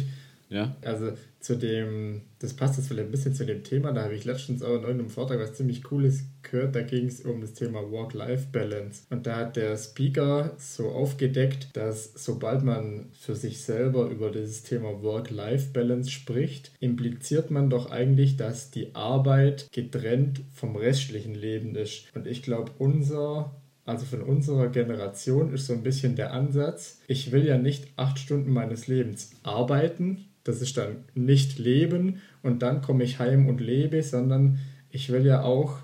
ja. 0.50 0.75
Also 0.82 1.12
zu 1.39 1.58
dem, 1.58 2.22
das 2.39 2.54
passt 2.54 2.77
jetzt 2.77 2.88
vielleicht 2.88 3.10
ein 3.10 3.12
bisschen 3.12 3.34
zu 3.34 3.46
dem 3.46 3.63
Thema, 3.63 3.92
da 3.92 4.04
habe 4.04 4.16
ich 4.16 4.25
letztens 4.25 4.63
auch 4.63 4.75
in 4.75 4.86
einem 4.86 5.10
Vortrag 5.10 5.39
was 5.39 5.54
ziemlich 5.54 5.84
Cooles 5.84 6.24
gehört, 6.42 6.75
da 6.75 6.82
ging 6.82 7.06
es 7.06 7.22
um 7.22 7.42
das 7.42 7.54
Thema 7.54 7.89
Work-Life-Balance. 7.92 9.04
Und 9.10 9.27
da 9.27 9.36
hat 9.38 9.56
der 9.56 9.77
Speaker 9.77 10.56
so 10.58 10.89
aufgedeckt, 10.89 11.70
dass 11.74 12.13
sobald 12.16 12.63
man 12.63 13.08
für 13.13 13.36
sich 13.36 13.62
selber 13.62 14.10
über 14.10 14.32
dieses 14.32 14.63
Thema 14.63 15.01
Work-Life-Balance 15.01 16.10
spricht, 16.10 16.72
impliziert 16.80 17.51
man 17.51 17.70
doch 17.70 17.92
eigentlich, 17.92 18.38
dass 18.38 18.72
die 18.72 18.96
Arbeit 18.96 19.68
getrennt 19.72 20.42
vom 20.54 20.75
restlichen 20.75 21.36
Leben 21.36 21.75
ist. 21.75 22.06
Und 22.16 22.27
ich 22.27 22.42
glaube, 22.42 22.72
unser 22.77 23.54
also 23.88 24.06
von 24.06 24.22
unserer 24.22 24.68
Generation 24.68 25.54
ist 25.54 25.68
so 25.68 25.74
ein 25.74 25.82
bisschen 25.82 26.18
der 26.18 26.34
Ansatz, 26.34 27.00
ich 27.08 27.32
will 27.32 27.46
ja 27.46 27.58
nicht 27.58 27.88
acht 27.96 28.20
Stunden 28.20 28.51
meines 28.51 28.88
Lebens 28.88 29.32
arbeiten, 29.44 30.25
das 30.48 30.62
ist 30.62 30.77
dann 30.77 31.04
nicht 31.13 31.60
leben 31.60 32.22
und 32.44 32.62
dann 32.62 32.82
komme 32.82 33.04
ich 33.04 33.20
heim 33.20 33.48
und 33.48 33.62
lebe, 33.62 34.01
sondern 34.01 34.60
ich 34.89 35.12
will 35.12 35.25
ja 35.25 35.44
auch 35.44 35.80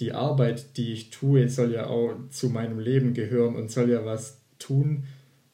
die 0.00 0.12
Arbeit, 0.12 0.76
die 0.76 0.92
ich 0.92 1.10
tue, 1.10 1.48
soll 1.48 1.72
ja 1.72 1.86
auch 1.86 2.14
zu 2.30 2.48
meinem 2.48 2.78
Leben 2.78 3.14
gehören 3.14 3.56
und 3.56 3.70
soll 3.70 3.90
ja 3.90 4.04
was 4.04 4.40
tun, 4.58 5.04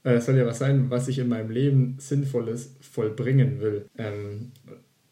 äh, 0.02 0.20
soll 0.20 0.36
ja 0.36 0.46
was 0.46 0.58
sein, 0.58 0.90
was 0.90 1.08
ich 1.08 1.18
in 1.18 1.28
meinem 1.28 1.50
Leben 1.50 1.96
Sinnvolles 1.98 2.74
vollbringen 2.80 3.60
will. 3.60 3.86
Ähm, 3.98 4.52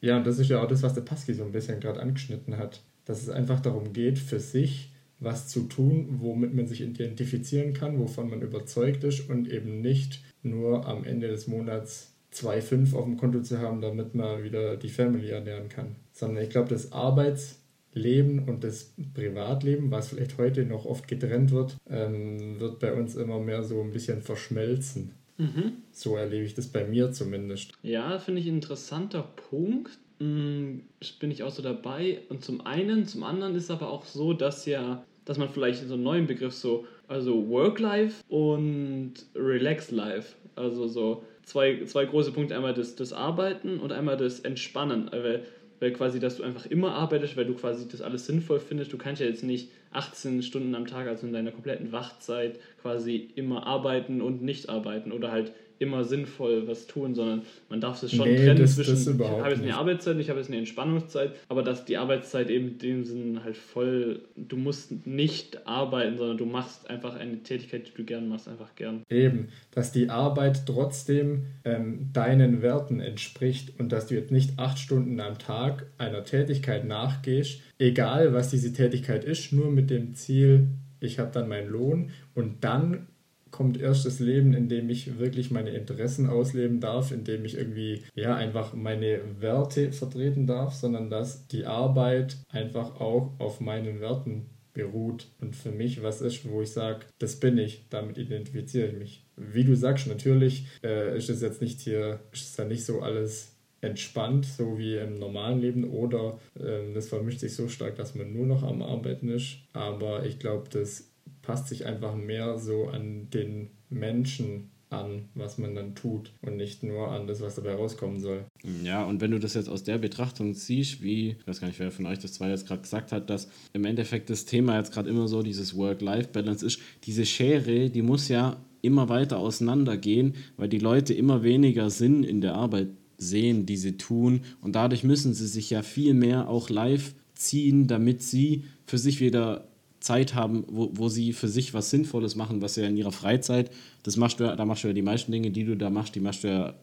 ja, 0.01 0.17
und 0.17 0.27
das 0.27 0.39
ist 0.39 0.49
ja 0.49 0.63
auch 0.63 0.69
das, 0.69 0.83
was 0.83 0.95
der 0.95 1.03
Pasky 1.03 1.35
so 1.35 1.45
ein 1.45 1.53
bisschen 1.53 1.81
gerade 1.81 2.01
angeschnitten 2.01 2.57
hat, 2.57 2.83
dass 3.05 3.23
es 3.23 3.29
einfach 3.29 3.61
darum 3.61 3.93
geht, 3.93 4.19
für 4.19 4.41
sich 4.41 4.93
was 5.21 5.49
zu 5.49 5.63
tun, 5.63 6.07
womit 6.21 6.55
man 6.55 6.69
sich 6.69 6.81
identifizieren 6.81 7.75
kann, 7.75 7.99
wovon 7.99 8.31
man 8.31 8.41
überzeugt 8.41 9.03
ist 9.05 9.29
und 9.29 9.51
eben 9.51 9.81
nicht 9.81 10.23
nur 10.43 10.87
am 10.87 11.05
Ende 11.05 11.29
des 11.29 11.49
Monats 11.49 12.13
2,5 12.35 12.95
auf 12.95 13.05
dem 13.05 13.17
Konto 13.17 13.41
zu 13.41 13.59
haben, 13.59 13.81
damit 13.81 14.15
man 14.15 14.43
wieder 14.43 14.77
die 14.77 14.89
Family 14.89 15.31
ernähren 15.31 15.69
kann. 15.69 15.97
Sondern 16.13 16.45
ich 16.45 16.51
glaube, 16.51 16.69
das 16.69 16.93
Arbeitsleben 16.93 18.49
und 18.49 18.65
das 18.65 18.93
Privatleben, 19.15 19.91
was 19.91 20.09
vielleicht 20.09 20.39
heute 20.39 20.65
noch 20.65 20.85
oft 20.85 21.09
getrennt 21.09 21.51
wird, 21.53 21.77
ähm, 21.89 22.61
wird 22.61 22.79
bei 22.79 22.93
uns 22.93 23.17
immer 23.17 23.41
mehr 23.41 23.63
so 23.63 23.81
ein 23.81 23.93
bisschen 23.93 24.23
verschmelzen. 24.23 25.13
Mhm. 25.39 25.83
So 25.93 26.17
erlebe 26.17 26.45
ich 26.45 26.55
das 26.55 26.67
bei 26.67 26.85
mir 26.85 27.13
zumindest. 27.13 27.73
Ja, 27.83 28.19
finde 28.19 28.41
ich 28.41 28.49
ein 28.49 28.57
interessanter 28.57 29.23
Punkt. 29.23 29.99
Hm, 30.19 30.83
bin 31.21 31.31
ich 31.31 31.45
auch 31.45 31.51
so 31.51 31.63
dabei. 31.63 32.21
Und 32.29 32.45
zum 32.45 32.67
einen, 32.67 33.07
zum 33.07 33.23
anderen 33.23 33.55
ist 33.55 33.65
es 33.65 33.71
aber 33.71 33.89
auch 33.89 34.05
so, 34.05 34.33
dass 34.33 34.67
ja, 34.67 35.05
dass 35.25 35.39
man 35.39 35.49
vielleicht 35.49 35.87
so 35.87 35.95
einen 35.95 36.03
neuen 36.03 36.27
Begriff 36.27 36.55
so, 36.55 36.87
also 37.07 37.49
Work-Life 37.49 38.25
und 38.29 39.15
Relax-Life, 39.35 40.35
also 40.57 40.89
so 40.89 41.23
zwei, 41.49 41.85
zwei 41.85 42.05
große 42.05 42.33
Punkte. 42.33 42.55
Einmal 42.57 42.75
das, 42.75 42.95
das 42.95 43.13
Arbeiten 43.13 43.81
und 43.81 43.93
einmal 43.93 44.17
das 44.17 44.41
Entspannen. 44.41 45.09
Weil, 45.11 45.45
weil 45.81 45.93
quasi, 45.93 46.21
dass 46.21 46.37
du 46.37 46.43
einfach 46.43 46.67
immer 46.67 46.95
arbeitest, 46.95 47.37
weil 47.37 47.47
du 47.47 47.55
quasi 47.55 47.89
das 47.89 48.01
alles 48.03 48.27
sinnvoll 48.27 48.61
findest. 48.61 48.93
Du 48.93 48.99
kannst 48.99 49.21
ja 49.21 49.27
jetzt 49.27 49.43
nicht 49.43 49.71
18 49.91 50.43
Stunden 50.43 50.75
am 50.75 50.87
Tag, 50.87 51.07
also 51.09 51.27
in 51.27 51.33
deiner 51.33 51.53
kompletten 51.53 51.93
Wachzeit, 51.93 52.59
quasi 52.81 53.29
immer 53.35 53.67
arbeiten 53.67 54.21
und 54.21 54.43
nicht 54.43 54.69
arbeiten 54.69 55.13
oder 55.13 55.31
halt 55.31 55.53
immer 55.79 56.05
sinnvoll 56.05 56.67
was 56.67 56.87
tun, 56.87 57.15
sondern 57.15 57.43
man 57.69 57.81
darf 57.81 58.03
es 58.03 58.13
schon 58.13 58.29
nee, 58.29 58.37
trennen 58.37 58.61
das, 58.61 58.75
zwischen, 58.75 58.95
das 58.95 59.07
ich 59.07 59.19
habe 59.19 59.51
jetzt 59.51 59.63
eine 59.63 59.77
Arbeitszeit, 59.77 60.19
ich 60.19 60.31
habe 60.31 60.39
jetzt 60.41 60.49
eine 60.49 60.59
Entspannungszeit, 60.59 61.33
aber 61.49 61.63
dass 61.63 61.85
die 61.85 61.97
Arbeitszeit 61.97 62.51
eben 62.51 62.69
in 62.69 62.79
dem 62.79 63.05
Sinn 63.05 63.45
halt 63.45 63.57
voll, 63.57 64.23
du 64.37 64.57
musst 64.57 65.07
nicht 65.07 65.67
arbeiten, 65.67 66.19
sondern 66.19 66.39
du 66.39 66.47
machst 66.47 66.89
einfach 66.91 67.17
eine 67.17 67.43
Tätigkeit, 67.43 67.89
die 67.89 67.95
du 67.95 68.05
gern 68.05 68.29
machst, 68.29 68.49
einfach 68.49 68.75
gern. 68.75 69.03
Eben, 69.09 69.49
dass 69.71 69.93
die 69.93 70.11
Arbeit 70.11 70.67
trotzdem 70.67 71.47
ähm, 71.65 72.11
deinen 72.13 72.63
Werten 72.63 73.01
entspricht 73.01 73.79
und 73.79 73.93
dass 73.93 74.07
du 74.07 74.15
jetzt 74.15 74.33
nicht 74.33 74.59
acht 74.59 74.79
Stunden 74.79 75.21
am 75.21 75.39
Tag 75.39 75.87
einer 75.99 76.25
Tätigkeit 76.25 76.87
nachgehst, 76.87 77.61
egal 77.79 78.33
was 78.33 78.51
diese 78.51 78.73
Tätigkeit 78.73 79.25
ist, 79.25 79.53
nur 79.53 79.71
mit 79.71 79.91
dem 79.91 80.15
Ziel, 80.15 80.69
ich 81.01 81.19
habe 81.19 81.31
dann 81.33 81.49
meinen 81.49 81.69
Lohn 81.69 82.11
und 82.35 82.65
dann 82.65 83.07
kommt 83.51 83.81
erst 83.81 84.07
das 84.07 84.21
Leben, 84.21 84.55
in 84.55 84.69
dem 84.69 84.91
ich 84.91 85.19
wirklich 85.19 85.51
meine 85.51 85.71
Interessen 85.71 86.29
ausleben 86.29 86.81
darf, 86.81 87.13
in 87.13 87.25
dem 87.25 87.45
ich 87.45 87.57
irgendwie 87.57 88.03
ja 88.15 88.35
einfach 88.35 88.75
meine 88.75 89.21
Werte 89.41 89.93
vertreten 89.93 90.47
darf, 90.47 90.75
sondern 90.75 91.11
dass 91.11 91.47
die 91.49 91.67
Arbeit 91.67 92.37
einfach 92.49 93.01
auch 93.01 93.33
auf 93.39 93.61
meinen 93.61 94.01
Werten 94.01 94.47
beruht 94.75 95.27
und 95.41 95.57
für 95.57 95.73
mich 95.73 96.03
was 96.03 96.21
ist, 96.21 96.49
wo 96.49 96.63
ich 96.63 96.71
sage, 96.71 97.07
das 97.19 97.37
bin 97.37 97.59
ich, 97.59 97.87
damit 97.91 98.17
identifiziere 98.17 98.89
ich 98.89 98.97
mich. 98.97 99.25
Wie 99.37 99.65
du 99.65 99.75
sagst, 99.75 100.07
natürlich 100.07 100.67
äh, 100.85 101.17
ist 101.17 101.31
es 101.31 101.43
jetzt 101.43 101.61
nicht 101.61 101.81
hier, 101.81 102.21
ist 102.33 102.51
es 102.51 102.57
ja 102.57 102.65
nicht 102.65 102.85
so 102.85 103.01
alles 103.01 103.57
entspannt, 103.81 104.47
so 104.47 104.79
wie 104.79 104.97
im 104.97 105.19
normalen 105.19 105.61
Leben, 105.61 105.85
oder 105.91 106.39
äh, 106.59 106.93
das 106.95 107.09
vermischt 107.09 107.41
sich 107.41 107.55
so 107.55 107.69
stark, 107.69 107.97
dass 107.97 108.15
man 108.15 108.33
nur 108.33 108.47
noch 108.47 108.63
am 108.63 108.83
Arbeiten 108.83 109.29
ist. 109.29 109.59
Aber 109.73 110.25
ich 110.27 110.39
glaube, 110.39 110.69
das 110.71 111.11
passt 111.49 111.69
sich 111.69 111.87
einfach 111.87 112.15
mehr 112.15 112.59
so 112.59 112.89
an 112.89 113.31
den 113.31 113.71
Menschen 113.89 114.71
an, 114.91 115.31
was 115.35 115.57
man 115.57 115.75
dann 115.75 115.95
tut 115.95 116.31
und 116.43 116.59
nicht 116.59 116.83
nur 116.83 117.09
an 117.11 117.27
das, 117.27 117.41
was 117.41 117.55
dabei 117.55 117.75
rauskommen 117.75 118.21
soll. 118.21 118.45
Ja, 118.85 119.03
und 119.05 119.23
wenn 119.23 119.31
du 119.31 119.39
das 119.39 119.55
jetzt 119.55 119.71
aus 119.71 119.83
der 119.83 119.97
Betrachtung 119.97 120.53
siehst, 120.53 121.03
wie, 121.03 121.31
ich 121.31 121.47
weiß 121.47 121.61
gar 121.61 121.69
nicht, 121.69 121.79
wer 121.79 121.91
von 121.91 122.05
euch 122.05 122.19
das 122.19 122.35
zwei 122.35 122.51
jetzt 122.51 122.67
gerade 122.67 122.83
gesagt 122.83 123.13
hat, 123.13 123.31
dass 123.31 123.49
im 123.73 123.87
Endeffekt 123.87 124.29
das 124.29 124.45
Thema 124.45 124.77
jetzt 124.77 124.93
gerade 124.93 125.09
immer 125.09 125.27
so 125.27 125.43
dieses 125.43 125.75
Work-Life-Balance 125.75 126.67
ist, 126.67 126.81
diese 127.05 127.25
Schere, 127.25 127.89
die 127.89 128.03
muss 128.03 128.29
ja 128.29 128.59
immer 128.83 129.09
weiter 129.09 129.39
auseinandergehen, 129.39 130.35
weil 130.59 130.69
die 130.69 130.79
Leute 130.79 131.15
immer 131.15 131.43
weniger 131.43 131.89
Sinn 131.89 132.25
in 132.25 132.43
der 132.43 132.57
Arbeit 132.57 132.89
sehen, 133.17 133.65
die 133.65 133.79
sie 133.79 133.97
tun 133.97 134.43
und 134.61 134.77
dadurch 134.77 135.03
müssen 135.03 135.33
sie 135.33 135.47
sich 135.47 135.71
ja 135.71 135.81
viel 135.81 136.13
mehr 136.13 136.49
auch 136.49 136.69
live 136.69 137.15
ziehen, 137.35 137.87
damit 137.87 138.23
sie 138.23 138.65
für 138.85 138.99
sich 138.99 139.21
wieder 139.21 139.68
Zeit 140.09 140.35
haben, 140.35 140.65
wo, 140.69 140.91
wo 140.95 141.09
sie 141.11 141.35
für 141.35 141.49
sich 141.49 141.75
was 141.75 141.91
Sinnvolles 141.91 142.35
machen, 142.35 142.63
was 142.63 142.75
sie 142.75 142.81
ja 142.81 142.89
in 142.89 142.97
ihrer 142.97 143.13
Freizeit, 143.13 143.71
das 144.05 144.17
machst 144.17 144.41
du 144.41 144.45
ja, 144.45 144.57
da 144.57 144.65
machst 144.65 144.83
du 144.85 144.89
ja 144.89 144.95
die 144.95 145.03
meisten 145.03 145.31
Dinge, 145.33 145.51
die 145.51 145.65
du 145.65 145.77
da 145.77 145.91
machst, 145.91 146.15
die 146.15 146.21
machst 146.21 146.45
du 146.45 146.49
ja, 146.49 146.75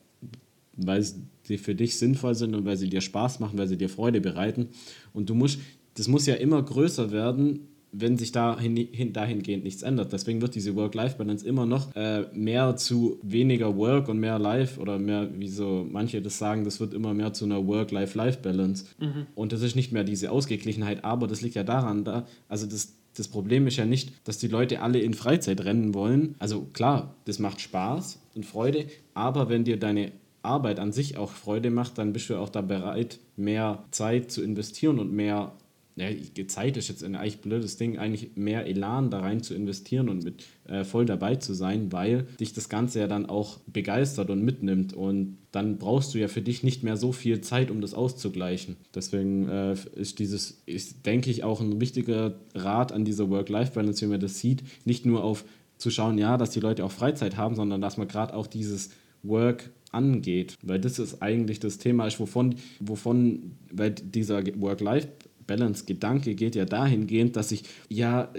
weil 0.77 1.03
sie 1.03 1.57
für 1.57 1.73
dich 1.73 1.97
sinnvoll 1.97 2.35
sind 2.35 2.53
und 2.53 2.65
weil 2.65 2.77
sie 2.77 2.89
dir 2.89 3.01
Spaß 3.01 3.39
machen, 3.39 3.57
weil 3.57 3.67
sie 3.67 3.77
dir 3.77 3.89
Freude 3.89 4.21
bereiten. 4.21 4.69
Und 5.11 5.29
du 5.29 5.33
musst, 5.33 5.59
das 5.95 6.07
muss 6.07 6.27
ja 6.27 6.35
immer 6.35 6.61
größer 6.61 7.11
werden, 7.11 7.61
wenn 7.97 8.17
sich 8.17 8.31
dahin, 8.31 8.75
hin, 8.75 9.13
dahingehend 9.13 9.63
nichts 9.63 9.81
ändert. 9.81 10.11
Deswegen 10.13 10.41
wird 10.41 10.53
diese 10.53 10.75
Work-Life-Balance 10.75 11.47
immer 11.47 11.65
noch 11.65 11.95
äh, 11.95 12.25
mehr 12.33 12.75
zu 12.75 13.17
weniger 13.23 13.75
Work 13.75 14.09
und 14.09 14.19
mehr 14.19 14.37
Life 14.37 14.79
oder 14.79 14.99
mehr, 14.99 15.29
wie 15.35 15.47
so 15.47 15.87
manche 15.89 16.21
das 16.21 16.37
sagen, 16.37 16.63
das 16.63 16.79
wird 16.79 16.93
immer 16.93 17.13
mehr 17.13 17.33
zu 17.33 17.45
einer 17.45 17.65
Work-Life-Life-Balance. 17.65 18.85
Mhm. 18.99 19.25
Und 19.33 19.51
das 19.53 19.61
ist 19.61 19.75
nicht 19.75 19.93
mehr 19.93 20.03
diese 20.03 20.29
Ausgeglichenheit, 20.29 21.03
aber 21.03 21.25
das 21.27 21.41
liegt 21.41 21.55
ja 21.55 21.63
daran, 21.63 22.03
da, 22.03 22.27
also 22.49 22.67
das, 22.67 22.93
das 23.15 23.27
Problem 23.27 23.65
ist 23.67 23.77
ja 23.77 23.85
nicht, 23.85 24.11
dass 24.27 24.37
die 24.37 24.47
Leute 24.47 24.81
alle 24.81 24.99
in 24.99 25.13
Freizeit 25.13 25.63
rennen 25.63 25.93
wollen. 25.93 26.35
Also 26.39 26.67
klar, 26.73 27.15
das 27.25 27.39
macht 27.39 27.61
Spaß 27.61 28.19
und 28.35 28.45
Freude, 28.45 28.85
aber 29.13 29.49
wenn 29.49 29.63
dir 29.63 29.77
deine 29.77 30.11
Arbeit 30.41 30.79
an 30.79 30.91
sich 30.91 31.17
auch 31.17 31.31
Freude 31.31 31.71
macht, 31.71 31.97
dann 31.97 32.13
bist 32.13 32.29
du 32.29 32.37
auch 32.37 32.49
da 32.49 32.61
bereit, 32.61 33.19
mehr 33.35 33.83
Zeit 33.91 34.31
zu 34.31 34.43
investieren 34.43 34.99
und 34.99 35.11
mehr 35.11 35.53
ja, 35.95 36.07
Zeit 36.47 36.75
ist 36.75 36.89
jetzt 36.89 37.03
ein 37.03 37.15
eigentlich 37.15 37.39
blödes 37.39 37.77
Ding, 37.77 37.97
eigentlich 37.97 38.31
mehr 38.35 38.65
Elan 38.65 39.09
da 39.09 39.19
rein 39.19 39.41
zu 39.41 39.53
investieren 39.53 40.09
und 40.09 40.25
mit 40.25 40.43
äh, 40.67 40.83
voll 40.83 41.05
dabei 41.05 41.35
zu 41.37 41.53
sein, 41.53 41.91
weil 41.93 42.23
dich 42.39 42.51
das 42.51 42.67
Ganze 42.67 42.99
ja 42.99 43.07
dann 43.07 43.25
auch 43.27 43.59
begeistert 43.65 44.29
und 44.29 44.43
mitnimmt. 44.43 44.93
Und 44.93 45.37
dann 45.53 45.77
brauchst 45.77 46.13
du 46.13 46.17
ja 46.17 46.27
für 46.27 46.41
dich 46.41 46.63
nicht 46.63 46.83
mehr 46.83 46.97
so 46.97 47.13
viel 47.13 47.39
Zeit, 47.39 47.71
um 47.71 47.79
das 47.79 47.93
auszugleichen. 47.93 48.75
Deswegen 48.93 49.47
äh, 49.47 49.75
ist 49.95 50.19
dieses, 50.19 50.61
ist, 50.65 51.05
denke 51.05 51.31
ich, 51.31 51.45
auch 51.45 51.61
ein 51.61 51.79
wichtiger 51.79 52.35
Rat 52.53 52.91
an 52.91 53.05
dieser 53.05 53.29
Work-Life-Balance, 53.29 54.05
wie 54.05 54.09
man 54.09 54.19
das 54.19 54.39
sieht, 54.39 54.63
nicht 54.83 55.05
nur 55.05 55.23
auf 55.23 55.45
zu 55.77 55.91
schauen, 55.91 56.17
ja, 56.17 56.37
dass 56.37 56.51
die 56.51 56.59
Leute 56.59 56.83
auch 56.83 56.91
Freizeit 56.91 57.37
haben, 57.37 57.55
sondern 57.55 57.81
dass 57.81 57.97
man 57.97 58.07
gerade 58.07 58.33
auch 58.33 58.47
dieses 58.47 58.91
Work 59.23 59.71
angeht, 59.91 60.55
weil 60.61 60.79
das 60.79 60.99
ist 60.99 61.21
eigentlich 61.21 61.59
das 61.59 61.77
Thema, 61.77 62.07
wovon, 62.19 62.55
wovon 62.79 63.53
weil 63.71 63.91
dieser 63.91 64.43
Work-Life 64.59 65.07
Work-Life-Balance-Gedanke 65.45 66.35
geht 66.35 66.55
ja 66.55 66.65
dahingehend, 66.65 67.35
dass 67.35 67.51
ich, 67.51 67.63
ja, 67.89 68.29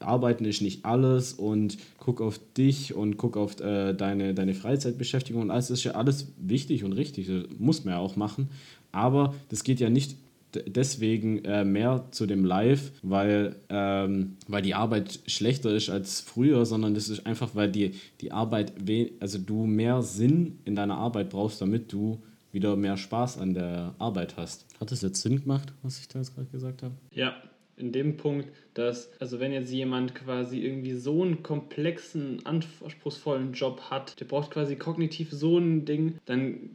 arbeiten 0.00 0.44
ist 0.44 0.62
nicht 0.62 0.84
alles 0.84 1.32
und 1.32 1.76
guck 1.98 2.20
auf 2.20 2.40
dich 2.56 2.94
und 2.94 3.16
guck 3.16 3.36
auf 3.36 3.60
äh, 3.60 3.92
deine, 3.94 4.34
deine 4.34 4.54
Freizeitbeschäftigung 4.54 5.42
und 5.42 5.50
alles 5.50 5.70
ist 5.70 5.84
ja 5.84 5.92
alles 5.92 6.32
wichtig 6.38 6.84
und 6.84 6.92
richtig, 6.92 7.26
das 7.26 7.44
muss 7.58 7.84
man 7.84 7.94
ja 7.94 8.00
auch 8.00 8.16
machen. 8.16 8.48
Aber 8.92 9.34
das 9.48 9.64
geht 9.64 9.80
ja 9.80 9.90
nicht 9.90 10.16
deswegen 10.54 11.44
äh, 11.46 11.64
mehr 11.64 12.04
zu 12.10 12.26
dem 12.26 12.44
Live, 12.44 12.92
weil, 13.02 13.56
ähm, 13.70 14.36
weil 14.48 14.60
die 14.60 14.74
Arbeit 14.74 15.20
schlechter 15.26 15.74
ist 15.74 15.88
als 15.88 16.20
früher, 16.20 16.66
sondern 16.66 16.94
das 16.94 17.08
ist 17.08 17.26
einfach, 17.26 17.54
weil 17.54 17.70
die, 17.70 17.92
die 18.20 18.32
Arbeit, 18.32 18.74
also 19.20 19.38
du 19.38 19.64
mehr 19.64 20.02
Sinn 20.02 20.58
in 20.66 20.76
deiner 20.76 20.96
Arbeit 20.96 21.30
brauchst, 21.30 21.62
damit 21.62 21.90
du 21.90 22.20
wieder 22.52 22.76
mehr 22.76 22.98
Spaß 22.98 23.38
an 23.38 23.54
der 23.54 23.94
Arbeit 23.98 24.36
hast. 24.36 24.66
Hat 24.82 24.90
das 24.90 25.02
jetzt 25.02 25.22
Sinn 25.22 25.40
gemacht, 25.40 25.72
was 25.82 26.00
ich 26.00 26.08
da 26.08 26.18
jetzt 26.18 26.34
gerade 26.34 26.48
gesagt 26.48 26.82
habe? 26.82 26.92
Ja, 27.12 27.40
in 27.76 27.92
dem 27.92 28.16
Punkt, 28.16 28.48
dass, 28.74 29.10
also 29.20 29.38
wenn 29.38 29.52
jetzt 29.52 29.70
jemand 29.70 30.16
quasi 30.16 30.58
irgendwie 30.58 30.94
so 30.94 31.22
einen 31.22 31.44
komplexen, 31.44 32.44
anspruchsvollen 32.44 33.52
Job 33.52 33.80
hat, 33.90 34.18
der 34.18 34.24
braucht 34.24 34.50
quasi 34.50 34.74
kognitiv 34.74 35.30
so 35.30 35.56
ein 35.56 35.84
Ding, 35.84 36.18
dann 36.24 36.70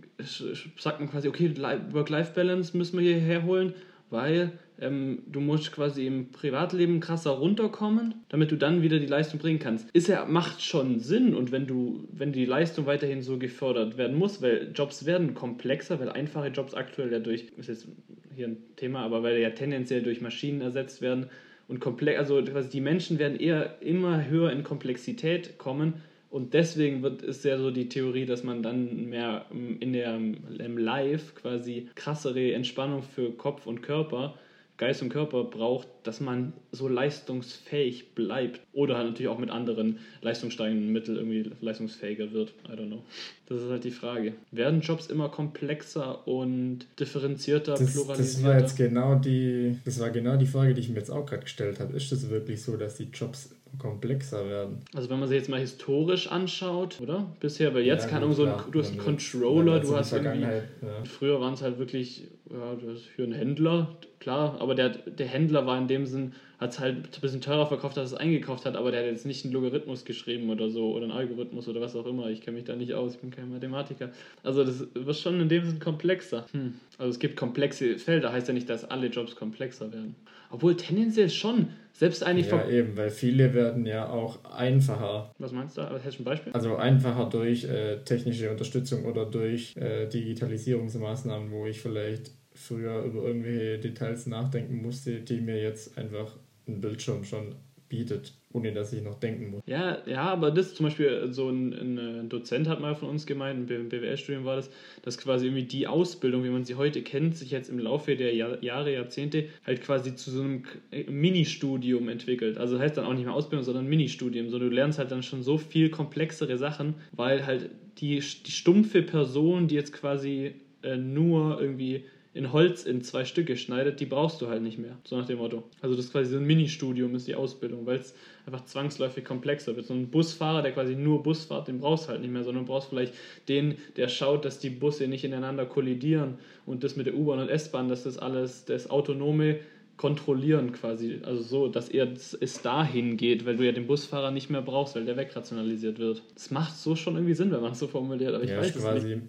sagt 0.78 1.02
man 1.02 1.10
quasi, 1.10 1.28
okay, 1.28 1.54
Work-Life-Balance 1.58 2.78
müssen 2.78 2.98
wir 2.98 3.14
hierher 3.14 3.44
holen, 3.44 3.74
weil 4.10 4.52
ähm, 4.80 5.24
du 5.28 5.40
musst 5.40 5.72
quasi 5.72 6.06
im 6.06 6.32
Privatleben 6.32 7.00
krasser 7.00 7.32
runterkommen, 7.32 8.16
damit 8.30 8.52
du 8.52 8.56
dann 8.56 8.82
wieder 8.82 9.00
die 9.00 9.08
Leistung 9.08 9.40
bringen 9.40 9.60
kannst. 9.60 9.90
Ist 9.92 10.08
ja, 10.08 10.26
macht 10.26 10.62
schon 10.62 11.00
Sinn 11.00 11.36
und 11.36 11.52
wenn 11.52 11.68
du, 11.68 12.08
wenn 12.12 12.32
die 12.32 12.46
Leistung 12.46 12.86
weiterhin 12.86 13.22
so 13.22 13.38
gefördert 13.38 13.98
werden 13.98 14.18
muss, 14.18 14.42
weil 14.42 14.72
Jobs 14.74 15.06
werden 15.06 15.34
komplexer, 15.34 16.00
weil 16.00 16.10
einfache 16.10 16.50
Jobs 16.50 16.74
aktuell 16.74 17.12
ja 17.12 17.20
durch, 17.20 17.46
ist 17.58 17.70
jetzt 17.70 17.88
hier 18.36 18.48
ein 18.48 18.58
Thema, 18.76 19.02
aber 19.02 19.24
weil 19.24 19.40
ja 19.40 19.50
tendenziell 19.50 20.04
durch 20.04 20.22
Maschinen 20.22 20.62
ersetzt 20.62 21.02
werden 21.02 21.28
und 21.68 21.80
komplex, 21.80 22.20
also 22.20 22.42
quasi 22.44 22.70
die 22.70 22.82
Menschen 22.82 23.20
werden 23.20 23.40
eher 23.40 23.82
immer 23.82 24.28
höher 24.30 24.52
in 24.52 24.64
Komplexität 24.64 25.58
kommen 25.58 25.96
und 26.38 26.54
deswegen 26.54 27.02
wird, 27.02 27.24
ist 27.24 27.44
ja 27.46 27.58
so 27.58 27.72
die 27.72 27.90
Theorie, 27.90 28.28
dass 28.28 28.44
man 28.44 28.62
dann 28.62 29.10
mehr 29.10 29.48
in 29.52 29.92
der, 29.92 30.16
im 30.16 30.78
Live 30.78 31.34
quasi 31.34 31.90
krassere 31.96 32.54
Entspannung 32.54 33.02
für 33.02 33.32
Kopf 33.32 33.66
und 33.66 33.82
Körper 33.82 34.36
Geist 34.78 35.02
und 35.02 35.10
Körper 35.10 35.44
braucht, 35.44 35.88
dass 36.04 36.20
man 36.20 36.54
so 36.72 36.88
leistungsfähig 36.88 38.14
bleibt. 38.14 38.62
Oder 38.74 38.98
halt 38.98 39.08
natürlich 39.08 39.28
auch 39.28 39.40
mit 39.40 39.50
anderen 39.50 39.98
leistungssteigenden 40.22 40.94
Mitteln 40.94 41.18
irgendwie 41.18 41.52
leistungsfähiger 41.62 42.32
wird. 42.32 42.54
I 42.70 42.74
don't 42.74 42.88
know. 42.88 43.04
Das 43.48 43.64
ist 43.64 43.70
halt 43.70 43.84
die 43.84 43.92
Frage. 43.92 44.34
Werden 44.52 44.82
Jobs 44.82 45.08
immer 45.08 45.30
komplexer 45.30 46.28
und 46.28 46.86
differenzierter, 47.00 47.74
das, 47.74 47.94
pluralisierter? 47.94 48.44
Das 48.44 48.44
war 48.44 48.60
jetzt 48.60 48.78
genau 48.78 49.16
die, 49.16 49.78
das 49.84 50.00
war 50.00 50.12
genau 50.12 50.38
die 50.38 50.46
Frage, 50.46 50.76
die 50.76 50.82
ich 50.82 50.90
mir 50.90 51.00
jetzt 51.00 51.10
auch 51.10 51.26
gerade 51.26 51.44
gestellt 51.44 51.80
habe. 51.80 51.96
Ist 51.98 52.12
es 52.12 52.30
wirklich 52.30 52.62
so, 52.62 52.78
dass 52.78 52.98
die 52.98 53.08
Jobs 53.12 53.50
komplexer 53.80 54.48
werden. 54.48 54.80
Also 54.96 55.10
wenn 55.10 55.20
man 55.20 55.28
sich 55.28 55.38
jetzt 55.38 55.50
mal 55.50 55.60
historisch 55.60 56.32
anschaut, 56.32 57.00
oder? 57.02 57.32
Bisher, 57.40 57.74
weil 57.74 57.84
jetzt 57.84 58.06
ja, 58.06 58.20
kann 58.20 58.34
so 58.34 58.46
ein, 58.46 58.54
du 58.72 58.80
hast 58.80 58.92
einen 58.92 59.00
Controller, 59.00 59.80
du 59.80 59.96
hast 59.96 60.14
irgendwie, 60.14 60.42
ja. 60.42 60.62
früher 61.04 61.40
waren 61.40 61.54
es 61.54 61.62
halt 61.62 61.80
wirklich, 61.80 62.28
ja, 62.50 62.76
du 62.76 62.92
hast 62.92 63.06
für 63.06 63.24
einen 63.24 63.34
Händler, 63.34 63.98
klar, 64.20 64.58
aber 64.60 64.76
der, 64.76 64.90
der 64.90 65.28
Händler 65.28 65.66
war 65.66 65.78
in 65.78 65.88
dem 65.88 66.06
Sinn, 66.06 66.34
hat 66.60 66.72
es 66.72 66.80
halt 66.80 66.96
ein 66.96 67.22
bisschen 67.22 67.42
teurer 67.42 67.68
verkauft, 67.68 67.98
als 67.98 68.14
es 68.14 68.18
eingekauft 68.18 68.66
hat, 68.66 68.76
aber 68.76 68.92
der 68.92 69.02
hat 69.02 69.08
jetzt 69.08 69.26
nicht 69.26 69.46
einen 69.46 69.54
Logarithmus 69.54 70.06
geschrieben 70.06 70.50
oder 70.50 70.70
so 70.70 70.92
oder 70.92 71.04
einen 71.04 71.12
Algorithmus 71.12 71.68
oder 71.68 71.82
was 71.82 71.96
auch 71.96 72.08
immer. 72.08 72.30
Ich 72.30 72.42
kenne 72.42 72.58
mich 72.58 72.66
da 72.66 72.76
nicht 72.76 72.94
aus, 72.96 73.14
ich 73.14 73.20
bin 73.20 73.30
kein 73.30 73.52
Mathematiker. 73.52 74.10
Also 74.44 74.64
das 74.64 74.88
wird 74.94 75.16
schon 75.16 75.40
in 75.40 75.50
dem 75.50 75.66
Sinn 75.66 75.80
komplexer. 75.80 76.46
Hm. 76.52 76.74
Also 76.98 77.12
es 77.12 77.20
gibt 77.20 77.38
komplexe 77.38 78.00
Felder, 78.00 78.32
heißt 78.32 78.48
ja 78.48 78.56
nicht, 78.56 78.70
dass 78.70 78.86
alle 78.86 79.08
Jobs 79.08 79.36
komplexer 79.36 79.92
werden. 79.94 80.16
Obwohl 80.50 80.76
tendenziell 80.76 81.30
schon. 81.30 81.68
Selbst 81.94 82.24
eigentlich 82.24 82.48
Ja, 82.48 82.70
eben, 82.70 82.96
weil 82.96 83.10
viele 83.10 83.56
werden 83.56 83.88
ja 83.88 84.08
auch 84.08 84.46
einfacher. 84.46 85.34
Was 85.40 85.52
meinst 85.52 85.78
du? 85.78 85.82
Hast 85.82 86.20
du 86.20 86.22
ein 86.22 86.26
Beispiel? 86.26 86.54
Also 86.54 86.76
einfacher 86.76 87.28
durch 87.28 87.64
äh, 87.64 88.04
technische 88.04 88.52
Unterstützung 88.52 89.06
oder 89.06 89.26
durch 89.26 89.76
äh, 89.78 90.08
Digitalisierungsmaßnahmen, 90.08 91.52
wo 91.52 91.66
ich 91.66 91.82
vielleicht 91.82 92.32
früher 92.54 93.04
über 93.04 93.24
irgendwelche 93.24 93.80
Details 93.80 94.28
nachdenken 94.28 94.82
musste, 94.82 95.22
die 95.22 95.42
mir 95.42 95.60
jetzt 95.60 95.98
einfach 95.98 96.36
ein 96.68 96.82
Bildschirm 96.82 97.24
schon 97.24 97.56
bietet, 97.90 98.37
ohne 98.54 98.72
dass 98.72 98.94
ich 98.94 99.04
noch 99.04 99.20
denken 99.20 99.52
muss. 99.52 99.64
Ja, 99.66 99.98
ja, 100.06 100.24
aber 100.24 100.52
das 100.52 100.74
zum 100.74 100.86
Beispiel, 100.86 101.28
so 101.32 101.50
ein, 101.50 101.74
ein 101.74 102.30
Dozent 102.30 102.68
hat 102.68 102.80
mal 102.80 102.96
von 102.96 103.10
uns 103.10 103.26
gemeint, 103.26 103.70
ein 103.70 103.90
BWL-Studium 103.90 104.46
war 104.46 104.56
das, 104.56 104.70
dass 105.02 105.18
quasi 105.18 105.48
irgendwie 105.48 105.64
die 105.64 105.88
Ausbildung, 105.88 106.44
wie 106.44 106.50
man 106.50 106.64
sie 106.64 106.76
heute 106.76 107.02
kennt, 107.02 107.36
sich 107.36 107.52
jetzt 107.52 107.70
im 107.70 107.80
Laufe 107.80 108.16
der 108.16 108.34
Jahr, 108.34 108.64
Jahre, 108.64 108.94
Jahrzehnte 108.94 109.46
halt 109.66 109.82
quasi 109.82 110.16
zu 110.16 110.32
so 110.32 110.42
einem 110.42 110.64
Ministudium 111.08 112.10
entwickelt. 112.10 112.58
Also 112.58 112.76
das 112.76 112.84
heißt 112.84 112.98
dann 112.98 113.06
auch 113.06 113.14
nicht 113.14 113.26
mehr 113.26 113.34
Ausbildung, 113.34 113.64
sondern 113.64 113.88
Ministudium. 113.88 114.50
So, 114.50 114.60
du 114.60 114.70
lernst 114.70 114.98
halt 114.98 115.12
dann 115.12 115.24
schon 115.24 115.44
so 115.44 115.58
viel 115.58 115.90
komplexere 115.90 116.58
Sachen, 116.58 116.96
weil 117.12 117.46
halt 117.46 117.70
die, 117.98 118.20
die 118.20 118.52
stumpfe 118.52 119.02
Person, 119.02 119.68
die 119.68 119.76
jetzt 119.76 119.92
quasi 119.92 120.54
äh, 120.84 120.98
nur 120.98 121.60
irgendwie 121.60 122.06
in 122.38 122.54
Holz 122.54 122.84
in 122.84 123.02
zwei 123.02 123.26
Stücke 123.26 123.58
schneidet, 123.58 124.00
die 124.00 124.06
brauchst 124.06 124.42
du 124.42 124.48
halt 124.48 124.62
nicht 124.62 124.78
mehr. 124.78 124.98
So 125.04 125.18
nach 125.18 125.26
dem 125.26 125.40
Motto. 125.40 125.64
Also 125.82 125.96
das 125.96 126.06
ist 126.06 126.12
quasi 126.12 126.30
so 126.30 126.38
ein 126.38 126.46
Ministudium 126.46 127.16
ist 127.16 127.28
die 127.28 127.34
Ausbildung, 127.34 127.88
weil 127.88 127.98
es 127.98 128.14
einfach 128.46 128.64
zwangsläufig 128.66 129.26
komplexer 129.26 129.76
wird. 129.76 129.88
So 129.88 129.96
ein 129.96 130.10
Busfahrer, 130.10 130.62
der 130.62 130.72
quasi 130.72 130.96
nur 130.96 131.24
Bus 131.24 131.46
fährt, 131.46 131.68
den 131.68 131.80
brauchst 131.80 132.06
du 132.06 132.10
halt 132.10 132.22
nicht 132.22 132.32
mehr, 132.32 132.44
sondern 132.44 132.66
du 132.66 132.72
brauchst 132.72 132.90
vielleicht 132.90 133.14
den, 133.48 133.76
der 133.96 134.08
schaut, 134.08 134.46
dass 134.46 134.60
die 134.60 134.70
Busse 134.70 135.08
nicht 135.08 135.24
ineinander 135.24 135.66
kollidieren 135.66 136.36
und 136.68 136.84
das 136.84 136.96
mit 136.96 137.08
der 137.08 137.16
U-Bahn 137.16 137.40
und 137.40 137.50
S-Bahn, 137.50 137.90
dass 137.90 138.04
das 138.04 138.20
alles, 138.20 138.66
das 138.66 138.90
autonome 138.90 139.60
kontrollieren 139.98 140.74
quasi, 140.74 141.22
also 141.24 141.42
so, 141.42 141.68
dass 141.68 141.90
er 141.90 142.14
es 142.14 142.62
dahin 142.62 143.18
geht, 143.18 143.48
weil 143.48 143.58
du 143.58 143.66
ja 143.66 143.72
den 143.72 143.88
Busfahrer 143.88 144.30
nicht 144.30 144.52
mehr 144.52 144.62
brauchst, 144.62 144.96
weil 144.96 145.06
der 145.06 145.18
wegrationalisiert 145.18 145.98
wird. 145.98 146.22
Das 146.36 146.52
macht 146.52 146.78
so 146.78 146.96
schon 146.96 147.16
irgendwie 147.16 147.34
Sinn, 147.34 147.52
wenn 147.52 147.62
man 147.62 147.72
es 147.72 147.80
so 147.80 147.88
formuliert, 147.88 148.36
aber 148.36 148.44
ich 148.44 148.52
ja, 148.52 148.60
weiß 148.60 148.76
es 148.76 148.82
quasi 148.84 149.16
nicht. 149.16 149.22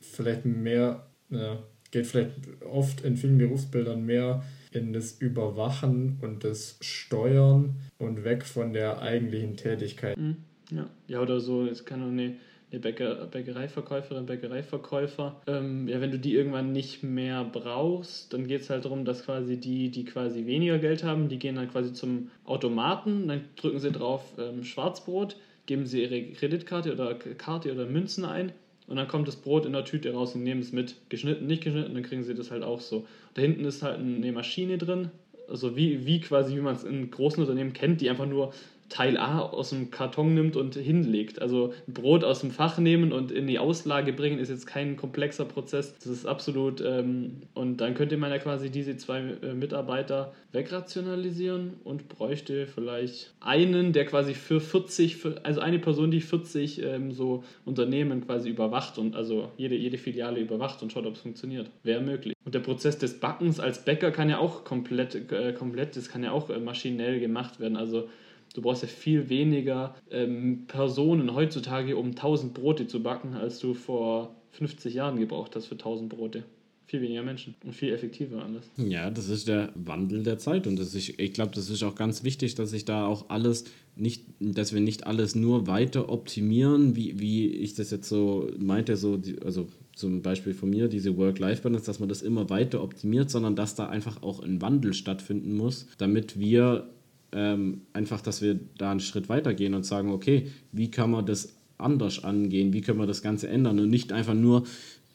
Vielleicht 0.00 0.44
mehr 0.44 1.04
ja, 1.30 1.58
geht 1.90 2.06
vielleicht 2.06 2.32
oft 2.64 3.00
in 3.02 3.16
vielen 3.16 3.38
Berufsbildern 3.38 4.04
mehr 4.04 4.42
in 4.72 4.92
das 4.92 5.12
Überwachen 5.20 6.18
und 6.20 6.44
das 6.44 6.78
Steuern 6.80 7.76
und 7.98 8.24
weg 8.24 8.44
von 8.44 8.72
der 8.72 9.00
eigentlichen 9.00 9.56
Tätigkeit. 9.56 10.16
Mhm. 10.16 10.36
Ja, 10.70 10.90
ja 11.06 11.20
oder 11.20 11.40
so, 11.40 11.64
es 11.64 11.84
kann 11.86 12.02
auch 12.02 12.08
eine, 12.08 12.36
eine 12.70 12.80
Bäcker, 12.80 13.26
Bäckereiverkäuferin, 13.26 14.26
Bäckereiverkäufer, 14.26 15.40
ähm, 15.46 15.88
ja, 15.88 16.00
wenn 16.02 16.10
du 16.10 16.18
die 16.18 16.34
irgendwann 16.34 16.72
nicht 16.72 17.02
mehr 17.02 17.44
brauchst, 17.44 18.34
dann 18.34 18.46
geht 18.46 18.60
es 18.60 18.70
halt 18.70 18.84
darum, 18.84 19.06
dass 19.06 19.24
quasi 19.24 19.56
die, 19.56 19.90
die 19.90 20.04
quasi 20.04 20.44
weniger 20.44 20.78
Geld 20.78 21.04
haben, 21.04 21.28
die 21.28 21.38
gehen 21.38 21.56
dann 21.56 21.70
quasi 21.70 21.94
zum 21.94 22.30
Automaten, 22.44 23.28
dann 23.28 23.44
drücken 23.56 23.78
sie 23.78 23.90
drauf 23.90 24.34
ähm, 24.38 24.62
Schwarzbrot, 24.62 25.36
geben 25.64 25.86
sie 25.86 26.02
ihre 26.02 26.22
Kreditkarte 26.32 26.92
oder 26.92 27.14
Karte 27.14 27.72
oder 27.72 27.86
Münzen 27.86 28.26
ein 28.26 28.52
und 28.88 28.96
dann 28.96 29.06
kommt 29.06 29.28
das 29.28 29.36
Brot 29.36 29.66
in 29.66 29.72
der 29.72 29.84
Tüte 29.84 30.12
raus 30.12 30.34
und 30.34 30.42
nehmen 30.42 30.60
es 30.60 30.72
mit. 30.72 30.96
Geschnitten, 31.10 31.46
nicht 31.46 31.62
geschnitten, 31.62 31.94
dann 31.94 32.02
kriegen 32.02 32.24
sie 32.24 32.34
das 32.34 32.50
halt 32.50 32.62
auch 32.62 32.80
so. 32.80 33.06
Da 33.34 33.42
hinten 33.42 33.64
ist 33.64 33.82
halt 33.82 33.98
eine 33.98 34.32
Maschine 34.32 34.78
drin, 34.78 35.10
also 35.48 35.76
wie, 35.76 36.06
wie 36.06 36.20
quasi, 36.20 36.56
wie 36.56 36.60
man 36.60 36.74
es 36.74 36.84
in 36.84 37.10
großen 37.10 37.42
Unternehmen 37.42 37.72
kennt, 37.72 38.00
die 38.00 38.10
einfach 38.10 38.26
nur 38.26 38.52
Teil 38.88 39.16
A 39.16 39.40
aus 39.40 39.70
dem 39.70 39.90
Karton 39.90 40.34
nimmt 40.34 40.56
und 40.56 40.74
hinlegt. 40.74 41.40
Also 41.42 41.74
Brot 41.86 42.24
aus 42.24 42.40
dem 42.40 42.50
Fach 42.50 42.78
nehmen 42.78 43.12
und 43.12 43.30
in 43.30 43.46
die 43.46 43.58
Auslage 43.58 44.12
bringen 44.12 44.38
ist 44.38 44.48
jetzt 44.48 44.66
kein 44.66 44.96
komplexer 44.96 45.44
Prozess. 45.44 45.94
Das 45.98 46.06
ist 46.06 46.26
absolut. 46.26 46.80
Ähm, 46.80 47.42
und 47.54 47.78
dann 47.78 47.94
könnte 47.94 48.16
man 48.16 48.30
ja 48.30 48.38
quasi 48.38 48.70
diese 48.70 48.96
zwei 48.96 49.20
äh, 49.42 49.54
Mitarbeiter 49.54 50.32
wegrationalisieren 50.52 51.74
und 51.84 52.08
bräuchte 52.08 52.66
vielleicht 52.66 53.34
einen, 53.40 53.92
der 53.92 54.06
quasi 54.06 54.34
für 54.34 54.60
40, 54.60 55.16
für, 55.16 55.44
also 55.44 55.60
eine 55.60 55.78
Person, 55.78 56.10
die 56.10 56.20
40 56.20 56.82
ähm, 56.82 57.12
so 57.12 57.44
Unternehmen 57.64 58.24
quasi 58.24 58.48
überwacht 58.48 58.98
und 58.98 59.14
also 59.14 59.50
jede, 59.56 59.74
jede 59.74 59.98
Filiale 59.98 60.40
überwacht 60.40 60.82
und 60.82 60.92
schaut, 60.92 61.06
ob 61.06 61.14
es 61.14 61.20
funktioniert. 61.20 61.70
Wäre 61.82 62.00
möglich. 62.00 62.34
Und 62.44 62.54
der 62.54 62.60
Prozess 62.60 62.96
des 62.96 63.20
Backens 63.20 63.60
als 63.60 63.84
Bäcker 63.84 64.10
kann 64.10 64.30
ja 64.30 64.38
auch 64.38 64.64
komplett, 64.64 65.30
äh, 65.30 65.52
komplett 65.52 65.96
das 65.96 66.08
kann 66.08 66.24
ja 66.24 66.32
auch 66.32 66.48
äh, 66.48 66.58
maschinell 66.58 67.20
gemacht 67.20 67.60
werden. 67.60 67.76
Also 67.76 68.08
Du 68.54 68.62
brauchst 68.62 68.82
ja 68.82 68.88
viel 68.88 69.28
weniger 69.28 69.94
ähm, 70.10 70.64
Personen 70.66 71.34
heutzutage, 71.34 71.96
um 71.96 72.08
1000 72.08 72.54
Brote 72.54 72.86
zu 72.86 73.02
backen, 73.02 73.34
als 73.34 73.58
du 73.58 73.74
vor 73.74 74.34
50 74.52 74.94
Jahren 74.94 75.18
gebraucht 75.18 75.54
hast 75.56 75.66
für 75.66 75.74
1000 75.74 76.08
Brote. 76.08 76.44
Viel 76.86 77.02
weniger 77.02 77.22
Menschen 77.22 77.54
und 77.64 77.74
viel 77.74 77.92
effektiver 77.92 78.42
alles. 78.42 78.70
Ja, 78.78 79.10
das 79.10 79.28
ist 79.28 79.46
der 79.46 79.70
Wandel 79.74 80.22
der 80.22 80.38
Zeit 80.38 80.66
und 80.66 80.78
das 80.78 80.94
ist, 80.94 81.20
ich 81.20 81.32
glaube, 81.34 81.52
das 81.54 81.68
ist 81.68 81.82
auch 81.82 81.94
ganz 81.94 82.24
wichtig, 82.24 82.54
dass 82.54 82.70
sich 82.70 82.86
da 82.86 83.06
auch 83.06 83.28
alles 83.28 83.64
nicht, 83.94 84.24
dass 84.40 84.72
wir 84.72 84.80
nicht 84.80 85.06
alles 85.06 85.34
nur 85.34 85.66
weiter 85.66 86.08
optimieren, 86.08 86.96
wie, 86.96 87.20
wie 87.20 87.48
ich 87.48 87.74
das 87.74 87.90
jetzt 87.90 88.08
so 88.08 88.48
meinte, 88.58 88.96
so 88.96 89.18
die, 89.18 89.36
also 89.42 89.66
zum 89.94 90.22
Beispiel 90.22 90.54
von 90.54 90.70
mir, 90.70 90.88
diese 90.88 91.16
Work-Life-Balance, 91.18 91.84
dass 91.84 91.98
man 91.98 92.08
das 92.08 92.22
immer 92.22 92.48
weiter 92.48 92.82
optimiert, 92.82 93.28
sondern 93.28 93.54
dass 93.54 93.74
da 93.74 93.88
einfach 93.88 94.22
auch 94.22 94.40
ein 94.40 94.62
Wandel 94.62 94.94
stattfinden 94.94 95.56
muss, 95.56 95.88
damit 95.98 96.38
wir 96.38 96.88
ähm, 97.32 97.82
einfach, 97.92 98.20
dass 98.20 98.42
wir 98.42 98.58
da 98.78 98.90
einen 98.90 99.00
Schritt 99.00 99.28
weiter 99.28 99.54
gehen 99.54 99.74
und 99.74 99.84
sagen, 99.84 100.10
okay, 100.10 100.48
wie 100.72 100.90
kann 100.90 101.10
man 101.10 101.26
das 101.26 101.54
anders 101.78 102.24
angehen, 102.24 102.72
wie 102.72 102.80
können 102.80 102.98
wir 102.98 103.06
das 103.06 103.22
Ganze 103.22 103.48
ändern 103.48 103.78
und 103.78 103.88
nicht 103.88 104.12
einfach 104.12 104.34
nur 104.34 104.64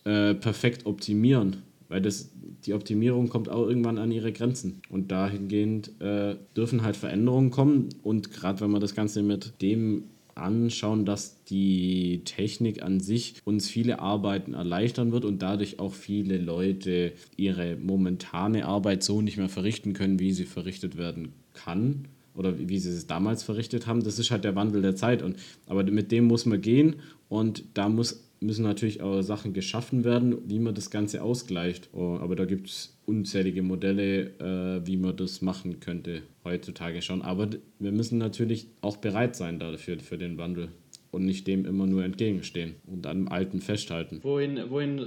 äh, 0.06 0.34
perfekt 0.34 0.86
optimieren. 0.86 1.58
weil 1.89 2.02
das, 2.02 2.32
die 2.65 2.73
Optimierung 2.73 3.30
kommt 3.30 3.49
auch 3.49 3.67
irgendwann 3.67 3.99
an 3.99 4.12
ihre 4.12 4.32
Grenzen. 4.32 4.82
Und 4.89 5.12
dahingehend 5.12 5.91
äh, 6.02 6.36
dürfen 6.56 6.82
halt 6.82 6.95
Veränderungen 6.95 7.52
kommen. 7.52 7.89
Und 8.02 8.32
gerade 8.32 8.62
wenn 8.62 8.71
wir 8.71 8.80
das 8.80 8.95
Ganze 8.95 9.21
mit 9.21 9.62
dem 9.62 10.06
anschauen, 10.34 11.06
dass 11.06 11.43
die 11.43 12.23
Technik 12.26 12.82
an 12.82 12.99
sich 12.99 13.36
uns 13.45 13.69
viele 13.69 13.99
Arbeiten 13.99 14.56
erleichtern 14.56 15.12
wird 15.12 15.23
und 15.23 15.43
dadurch 15.43 15.80
auch 15.80 15.93
viele 15.93 16.39
Leute 16.39 17.13
ihre 17.38 17.76
momentane 17.76 18.65
Arbeit 18.65 19.04
so 19.04 19.21
nicht 19.21 19.38
mehr 19.38 19.49
verrichten 19.49 19.93
können, 19.93 20.19
wie 20.19 20.32
sie 20.32 20.45
verrichtet 20.45 20.97
werden 20.97 21.34
kann 21.53 22.07
oder 22.35 22.57
wie 22.57 22.79
sie 22.79 22.89
es 22.89 23.07
damals 23.07 23.43
verrichtet 23.43 23.87
haben. 23.87 24.03
Das 24.03 24.19
ist 24.19 24.31
halt 24.31 24.43
der 24.43 24.55
Wandel 24.55 24.81
der 24.81 24.95
Zeit. 24.95 25.21
Und, 25.21 25.37
aber 25.67 25.83
mit 25.83 26.11
dem 26.11 26.25
muss 26.25 26.45
man 26.45 26.61
gehen 26.61 26.95
und 27.29 27.63
da 27.73 27.89
muss, 27.89 28.29
müssen 28.39 28.63
natürlich 28.63 29.01
auch 29.01 29.21
Sachen 29.21 29.53
geschaffen 29.53 30.03
werden, 30.03 30.37
wie 30.47 30.59
man 30.59 30.75
das 30.75 30.89
Ganze 30.89 31.21
ausgleicht. 31.23 31.89
Oh, 31.93 32.17
aber 32.19 32.35
da 32.35 32.45
gibt 32.45 32.69
es 32.69 32.97
unzählige 33.05 33.61
Modelle, 33.61 34.31
äh, 34.39 34.87
wie 34.87 34.97
man 34.97 35.15
das 35.15 35.41
machen 35.41 35.79
könnte 35.79 36.23
heutzutage 36.43 37.01
schon. 37.01 37.21
Aber 37.21 37.49
wir 37.79 37.91
müssen 37.91 38.17
natürlich 38.17 38.67
auch 38.81 38.97
bereit 38.97 39.35
sein 39.35 39.59
dafür, 39.59 39.99
für 39.99 40.17
den 40.17 40.37
Wandel 40.37 40.69
und 41.13 41.26
nicht 41.26 41.45
dem 41.45 41.65
immer 41.65 41.86
nur 41.86 42.04
entgegenstehen 42.04 42.73
und 42.88 43.06
an 43.06 43.17
dem 43.17 43.28
Alten 43.28 43.62
festhalten. 43.62 44.19
Wohin, 44.23 44.60
wohin, 44.69 44.99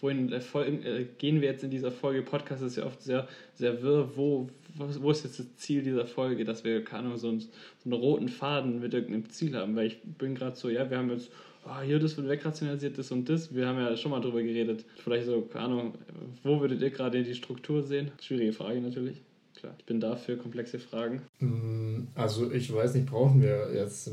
wohin 0.00 0.30
äh, 0.30 1.06
gehen 1.16 1.40
wir 1.40 1.48
jetzt 1.48 1.64
in 1.64 1.70
dieser 1.70 1.90
Folge? 1.90 2.20
Podcast 2.20 2.62
ist 2.62 2.76
ja 2.76 2.84
oft 2.84 3.00
sehr, 3.00 3.26
sehr 3.54 3.82
wirr. 3.82 4.10
Wo, 4.16 4.50
wo 4.74 5.10
ist 5.10 5.24
jetzt 5.24 5.38
das 5.38 5.56
Ziel 5.56 5.82
dieser 5.82 6.06
Folge, 6.06 6.44
dass 6.44 6.62
wir, 6.62 6.84
keine 6.84 7.04
Ahnung, 7.04 7.16
so 7.16 7.30
einen, 7.30 7.40
so 7.40 7.48
einen 7.86 7.94
roten 7.94 8.28
Faden 8.28 8.80
mit 8.80 8.92
irgendeinem 8.92 9.30
Ziel 9.30 9.56
haben? 9.56 9.74
Weil 9.76 9.86
ich 9.86 10.02
bin 10.02 10.34
gerade 10.34 10.56
so, 10.56 10.68
ja, 10.68 10.90
wir 10.90 10.98
haben 10.98 11.10
jetzt, 11.10 11.30
oh, 11.64 11.80
hier, 11.80 11.98
das 11.98 12.18
wird 12.18 12.28
wegrationalisiert, 12.28 12.98
das 12.98 13.10
und 13.10 13.26
das. 13.26 13.54
Wir 13.54 13.66
haben 13.66 13.78
ja 13.78 13.96
schon 13.96 14.10
mal 14.10 14.20
drüber 14.20 14.42
geredet. 14.42 14.84
Vielleicht 15.02 15.24
so, 15.24 15.40
keine 15.40 15.64
Ahnung, 15.64 15.94
wo 16.42 16.60
würdet 16.60 16.82
ihr 16.82 16.90
gerade 16.90 17.22
die 17.22 17.34
Struktur 17.34 17.82
sehen? 17.82 18.10
Schwierige 18.20 18.52
Frage 18.52 18.82
natürlich. 18.82 19.22
Klar, 19.54 19.74
ich 19.78 19.86
bin 19.86 20.00
dafür 20.00 20.36
komplexe 20.36 20.78
Fragen. 20.78 21.22
Mm, 21.40 22.08
also 22.14 22.52
ich 22.52 22.70
weiß 22.70 22.94
nicht, 22.94 23.06
brauchen 23.06 23.40
wir 23.40 23.70
jetzt 23.74 24.10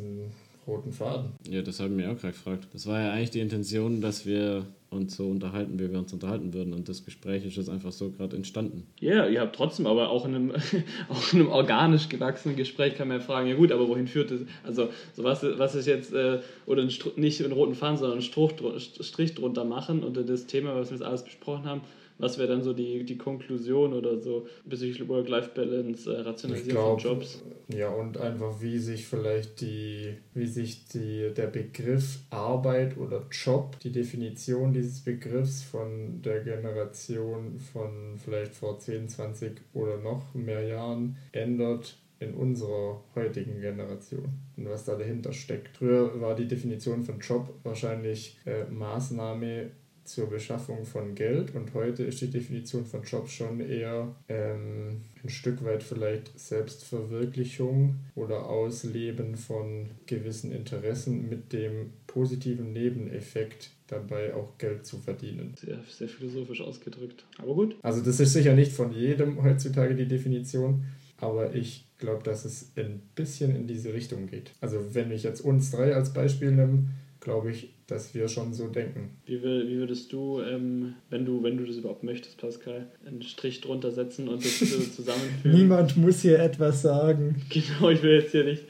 roten 0.67 0.91
Faden? 0.91 1.31
Ja, 1.49 1.61
das 1.61 1.79
haben 1.79 1.97
wir 1.97 2.11
auch 2.11 2.17
gerade 2.17 2.33
gefragt. 2.33 2.67
Das 2.73 2.87
war 2.87 2.99
ja 2.99 3.11
eigentlich 3.11 3.31
die 3.31 3.39
Intention, 3.39 4.01
dass 4.01 4.25
wir 4.25 4.65
uns 4.89 5.15
so 5.15 5.27
unterhalten, 5.27 5.79
wie 5.79 5.91
wir 5.91 5.99
uns 5.99 6.13
unterhalten 6.13 6.53
würden. 6.53 6.73
Und 6.73 6.87
das 6.87 7.03
Gespräch 7.03 7.45
ist 7.45 7.57
jetzt 7.57 7.69
einfach 7.69 7.91
so 7.91 8.11
gerade 8.11 8.35
entstanden. 8.35 8.87
Ja, 8.99 9.15
yeah, 9.15 9.27
ihr 9.27 9.41
habt 9.41 9.55
trotzdem, 9.55 9.87
aber 9.87 10.09
auch 10.09 10.25
in, 10.25 10.35
einem, 10.35 10.51
auch 11.09 11.33
in 11.33 11.39
einem 11.39 11.49
organisch 11.49 12.09
gewachsenen 12.09 12.55
Gespräch 12.55 12.95
kann 12.95 13.07
man 13.07 13.19
ja 13.19 13.23
fragen, 13.23 13.47
ja 13.47 13.55
gut, 13.55 13.71
aber 13.71 13.87
wohin 13.87 14.07
führt 14.07 14.31
das? 14.31 14.41
Also, 14.63 14.89
so 15.13 15.23
was, 15.23 15.43
was 15.43 15.75
ist 15.75 15.87
jetzt, 15.87 16.13
äh, 16.13 16.39
oder 16.65 16.83
nicht 16.83 17.43
einen 17.43 17.53
roten 17.53 17.75
Faden, 17.75 17.97
sondern 17.97 18.19
einen 18.19 18.79
Strich 18.79 19.35
drunter 19.35 19.65
machen 19.65 20.03
unter 20.03 20.23
das 20.23 20.45
Thema, 20.45 20.75
was 20.75 20.89
wir 20.89 20.97
jetzt 20.97 21.05
alles 21.05 21.23
besprochen 21.23 21.65
haben 21.65 21.81
was 22.23 22.37
wäre 22.37 22.47
dann 22.47 22.63
so 22.63 22.73
die, 22.73 23.03
die 23.03 23.17
Konklusion 23.17 23.93
oder 23.93 24.17
so 24.17 24.47
bezüglich 24.65 25.07
Work-Life-Balance, 25.07 26.11
äh, 26.11 26.21
Rationalisierung 26.21 26.99
von 26.99 27.11
Jobs? 27.11 27.43
Ja, 27.67 27.89
und 27.89 28.17
einfach 28.17 28.61
wie 28.61 28.79
sich 28.79 29.05
vielleicht 29.05 29.61
die, 29.61 30.15
wie 30.33 30.47
sich 30.47 30.87
die, 30.87 31.31
der 31.35 31.47
Begriff 31.47 32.19
Arbeit 32.29 32.97
oder 32.97 33.25
Job, 33.29 33.77
die 33.79 33.91
Definition 33.91 34.73
dieses 34.73 35.01
Begriffs 35.01 35.63
von 35.63 36.21
der 36.21 36.41
Generation 36.41 37.59
von 37.59 38.17
vielleicht 38.17 38.55
vor 38.55 38.79
10, 38.79 39.09
20 39.09 39.61
oder 39.73 39.97
noch 39.97 40.33
mehr 40.33 40.63
Jahren 40.63 41.17
ändert 41.33 41.97
in 42.19 42.33
unserer 42.35 43.03
heutigen 43.15 43.59
Generation 43.59 44.29
und 44.55 44.69
was 44.69 44.85
da 44.85 44.95
dahinter 44.95 45.33
steckt. 45.33 45.77
Früher 45.77 46.21
war 46.21 46.35
die 46.35 46.47
Definition 46.47 47.03
von 47.03 47.19
Job 47.19 47.53
wahrscheinlich 47.63 48.37
äh, 48.45 48.63
Maßnahme 48.71 49.71
zur 50.03 50.29
Beschaffung 50.29 50.85
von 50.85 51.15
Geld 51.15 51.55
und 51.55 51.73
heute 51.73 52.03
ist 52.03 52.21
die 52.21 52.29
Definition 52.29 52.85
von 52.85 53.03
Job 53.03 53.29
schon 53.29 53.59
eher 53.59 54.13
ähm, 54.27 55.01
ein 55.23 55.29
Stück 55.29 55.63
weit 55.63 55.83
vielleicht 55.83 56.37
Selbstverwirklichung 56.37 57.95
oder 58.15 58.49
Ausleben 58.49 59.35
von 59.35 59.91
gewissen 60.05 60.51
Interessen 60.51 61.29
mit 61.29 61.53
dem 61.53 61.91
positiven 62.07 62.73
Nebeneffekt 62.73 63.71
dabei 63.87 64.33
auch 64.33 64.57
Geld 64.57 64.85
zu 64.85 64.97
verdienen. 64.97 65.53
Sehr, 65.55 65.79
sehr 65.89 66.09
philosophisch 66.09 66.61
ausgedrückt. 66.61 67.25
Aber 67.37 67.53
gut. 67.53 67.75
Also 67.81 68.01
das 68.01 68.19
ist 68.19 68.33
sicher 68.33 68.53
nicht 68.53 68.71
von 68.71 68.91
jedem 68.91 69.41
heutzutage 69.43 69.95
die 69.95 70.07
Definition, 70.07 70.83
aber 71.17 71.55
ich 71.55 71.85
glaube, 71.97 72.23
dass 72.23 72.43
es 72.43 72.71
ein 72.75 73.01
bisschen 73.15 73.55
in 73.55 73.67
diese 73.67 73.93
Richtung 73.93 74.27
geht. 74.27 74.51
Also 74.59 74.93
wenn 74.93 75.11
ich 75.11 75.23
jetzt 75.23 75.41
uns 75.41 75.71
drei 75.71 75.95
als 75.95 76.11
Beispiel 76.13 76.51
nehme, 76.51 76.89
glaube 77.21 77.51
ich, 77.51 77.72
dass 77.87 78.13
wir 78.13 78.27
schon 78.27 78.53
so 78.53 78.67
denken. 78.67 79.17
Wie, 79.25 79.41
will, 79.41 79.67
wie 79.67 79.77
würdest 79.77 80.11
du, 80.13 80.41
ähm, 80.41 80.95
wenn 81.09 81.25
du, 81.25 81.43
wenn 81.43 81.57
du 81.57 81.65
das 81.65 81.77
überhaupt 81.77 82.03
möchtest, 82.03 82.37
Pascal, 82.37 82.87
einen 83.05 83.21
Strich 83.21 83.61
drunter 83.61 83.91
setzen 83.91 84.27
und 84.27 84.43
das 84.43 84.59
zusammenführen? 84.95 85.57
Niemand 85.57 85.97
muss 85.97 86.21
hier 86.21 86.39
etwas 86.39 86.81
sagen. 86.81 87.41
Genau, 87.49 87.89
ich 87.89 88.01
will 88.01 88.19
jetzt 88.19 88.31
hier 88.31 88.45
nicht, 88.45 88.63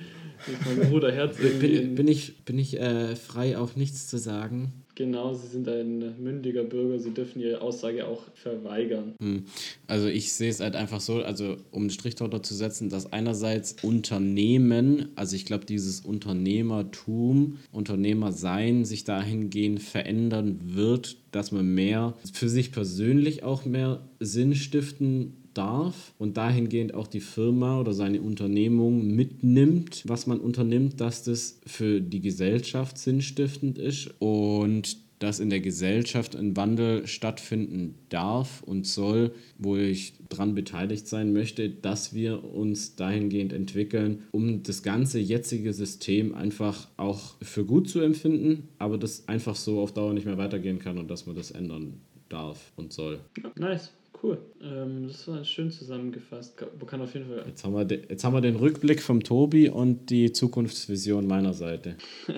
nicht 0.47 0.65
mein 0.65 0.89
Bruder 0.89 1.12
Herz 1.12 1.38
bin, 1.38 1.95
bin 1.95 2.08
ich, 2.08 2.43
bin 2.43 2.58
ich 2.58 2.80
äh, 2.80 3.15
frei, 3.15 3.58
auch 3.58 3.76
nichts 3.76 4.08
zu 4.08 4.17
sagen? 4.17 4.83
Genau, 4.95 5.34
sie 5.34 5.47
sind 5.47 5.67
ein 5.67 6.21
mündiger 6.21 6.63
Bürger, 6.63 6.99
sie 6.99 7.12
dürfen 7.12 7.41
ihre 7.41 7.62
Aussage 7.62 8.08
auch 8.08 8.21
verweigern. 8.36 9.13
Hm. 9.19 9.45
Also 9.88 10.08
ich 10.08 10.34
sehe 10.34 10.49
es 10.49 10.60
halt 10.60 10.75
einfach 10.75 11.01
so, 11.01 11.23
also 11.23 11.58
um 11.71 11.84
einen 11.84 11.89
Strich 11.89 12.13
drunter 12.15 12.43
zu 12.43 12.53
setzen, 12.53 12.89
dass 12.89 13.12
einerseits 13.12 13.75
Unternehmen, 13.82 15.10
also 15.15 15.36
ich 15.36 15.45
glaube 15.45 15.65
dieses 15.65 16.01
Unternehmertum, 16.01 17.58
Unternehmersein 17.71 18.86
sich 18.86 19.03
dahingehend 19.03 19.82
verändern 19.82 20.60
wird, 20.63 21.17
dass 21.32 21.51
man 21.51 21.73
mehr 21.73 22.13
für 22.32 22.49
sich 22.49 22.71
persönlich 22.71 23.43
auch 23.43 23.65
mehr 23.65 24.08
Sinn 24.19 24.53
stiften 24.53 25.42
darf 25.54 26.13
und 26.18 26.38
dahingehend 26.38 26.94
auch 26.94 27.08
die 27.08 27.20
Firma 27.20 27.80
oder 27.80 27.94
seine 27.94 28.22
Unternehmung 28.22 29.06
mitnimmt, 29.16 30.04
was 30.06 30.28
man 30.28 30.39
unternimmt, 30.39 31.00
dass 31.02 31.24
das 31.24 31.60
für 31.66 32.02
die 32.02 32.22
Gesellschaft 32.22 32.98
sinnstiftend 32.98 33.78
ist 33.78 34.13
und 34.20 34.98
dass 35.24 35.39
in 35.39 35.50
der 35.50 35.62
Gesellschaft 35.62 36.36
ein 36.36 36.58
Wandel 36.58 37.08
stattfinden 37.08 37.96
darf 38.10 38.62
und 38.62 38.86
soll, 38.86 39.34
wo 39.58 39.78
ich 39.78 40.16
daran 40.28 40.54
beteiligt 40.54 41.08
sein 41.08 41.32
möchte, 41.32 41.70
dass 41.70 42.13
wir 42.13 42.44
uns 42.44 42.98
dahingehend 42.98 43.54
entwickeln, 43.54 44.24
um 44.32 44.63
das 44.63 44.84
ganze 44.84 45.20
jetzige 45.20 45.72
System 45.72 46.36
einfach 46.36 46.89
auch 46.98 47.36
für 47.42 47.63
gut 47.63 47.89
zu 47.89 48.02
empfinden, 48.02 48.68
aber 48.80 48.98
das 48.98 49.30
einfach 49.30 49.56
so 49.56 49.80
auf 49.80 49.94
Dauer 49.94 50.13
nicht 50.13 50.26
mehr 50.26 50.38
weitergehen 50.38 50.80
kann 50.80 50.98
und 50.98 51.10
dass 51.10 51.26
man 51.26 51.38
das 51.38 51.52
ändern 51.52 52.02
darf 52.28 52.74
und 52.76 52.92
soll. 52.92 53.22
Nice. 53.56 53.92
Cool. 54.24 54.38
Ähm, 54.62 55.08
das 55.08 55.28
war 55.28 55.44
schön 55.44 55.70
zusammengefasst. 55.70 56.56
Kann 56.88 57.02
auf 57.02 57.14
jeden 57.14 57.28
Fall. 57.28 57.44
Jetzt 57.46 57.66
haben, 57.66 57.74
wir 57.74 57.84
de, 57.84 58.04
jetzt 58.08 58.24
haben 58.24 58.34
wir 58.34 58.40
den 58.40 58.56
Rückblick 58.56 59.02
vom 59.02 59.22
Tobi 59.22 59.68
und 59.68 60.10
die 60.10 60.32
Zukunftsvision 60.32 61.28
meiner 61.28 61.54
Seite. 61.54 61.98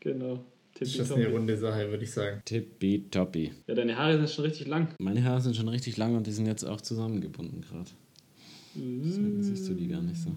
genau. 0.00 0.40
Das 0.78 0.94
ist 0.94 1.12
eine 1.12 1.28
runde 1.28 1.56
Sache, 1.56 1.88
würde 1.90 2.02
ich 2.02 2.10
sagen. 2.10 2.42
Tippitoppi. 2.44 3.52
Ja, 3.68 3.74
deine 3.74 3.96
Haare 3.96 4.18
sind 4.18 4.30
schon 4.30 4.44
richtig 4.44 4.66
lang. 4.66 4.88
Meine 4.98 5.22
Haare 5.24 5.40
sind 5.40 5.54
schon 5.54 5.68
richtig 5.68 5.96
lang 5.96 6.16
und 6.16 6.26
die 6.26 6.32
sind 6.32 6.46
jetzt 6.46 6.64
auch 6.64 6.80
zusammengebunden 6.80 7.62
gerade. 7.62 7.90
Deswegen 8.74 9.42
siehst 9.42 9.68
du 9.68 9.74
die 9.74 9.88
gar 9.88 10.02
nicht 10.02 10.20
so. 10.20 10.32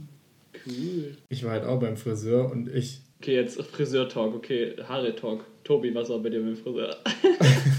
Cool. 0.66 1.18
Ich 1.30 1.44
war 1.44 1.52
halt 1.52 1.66
auch 1.66 1.80
beim 1.80 1.98
Friseur 1.98 2.50
und 2.52 2.70
ich. 2.70 3.02
Okay, 3.20 3.36
jetzt 3.36 3.62
Friseur-Talk. 3.62 4.36
Okay, 4.36 4.76
Haare-Talk. 4.82 5.44
Tobi, 5.64 5.94
was 5.94 6.10
war 6.10 6.20
bei 6.20 6.30
dir 6.30 6.42
beim 6.42 6.56
Friseur? 6.56 6.96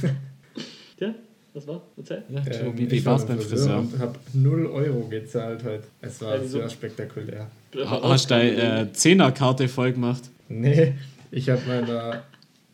Was 1.52 1.66
war? 1.66 1.82
Erzähl. 1.96 2.22
Ja, 2.28 2.42
ähm, 2.46 2.78
wie 2.78 2.90
wie 2.90 3.04
war 3.04 3.16
es 3.16 3.26
beim 3.26 3.40
Friseur? 3.40 3.84
Ich 3.92 3.98
habe 4.00 4.18
0 4.34 4.66
Euro 4.66 5.08
gezahlt 5.08 5.64
heute. 5.64 5.84
Es 6.00 6.20
war 6.20 6.36
ja, 6.36 6.44
sehr 6.44 6.68
spektakulär. 6.68 7.48
Hast 7.84 8.30
du 8.30 8.34
deine 8.34 8.82
äh, 8.82 8.92
Zehnerkarte 8.92 9.66
voll 9.68 9.92
gemacht? 9.92 10.22
Nee, 10.48 10.94
ich 11.30 11.50
habe 11.50 11.60
meiner, 11.66 12.22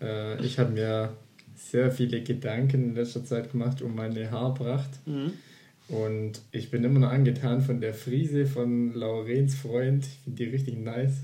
äh, 0.01 0.45
ich 0.45 0.59
habe 0.59 0.73
mir 0.73 1.11
sehr 1.55 1.91
viele 1.91 2.23
Gedanken 2.23 2.91
in 2.91 2.95
letzter 2.95 3.25
Zeit 3.25 3.53
gemacht 3.53 3.81
um 3.81 3.95
meine 3.95 4.31
Haarpracht. 4.31 4.91
Mhm. 5.07 5.33
Und 5.89 6.41
ich 6.51 6.71
bin 6.71 6.83
immer 6.85 6.99
noch 6.99 7.11
angetan 7.11 7.61
von 7.61 7.81
der 7.81 7.95
Frise 7.95 8.47
von 8.47 8.93
Laurens 8.95 9.55
Freund. 9.55 10.05
Ich 10.05 10.19
finde 10.25 10.45
die 10.45 10.51
richtig 10.51 10.79
nice. 10.79 11.15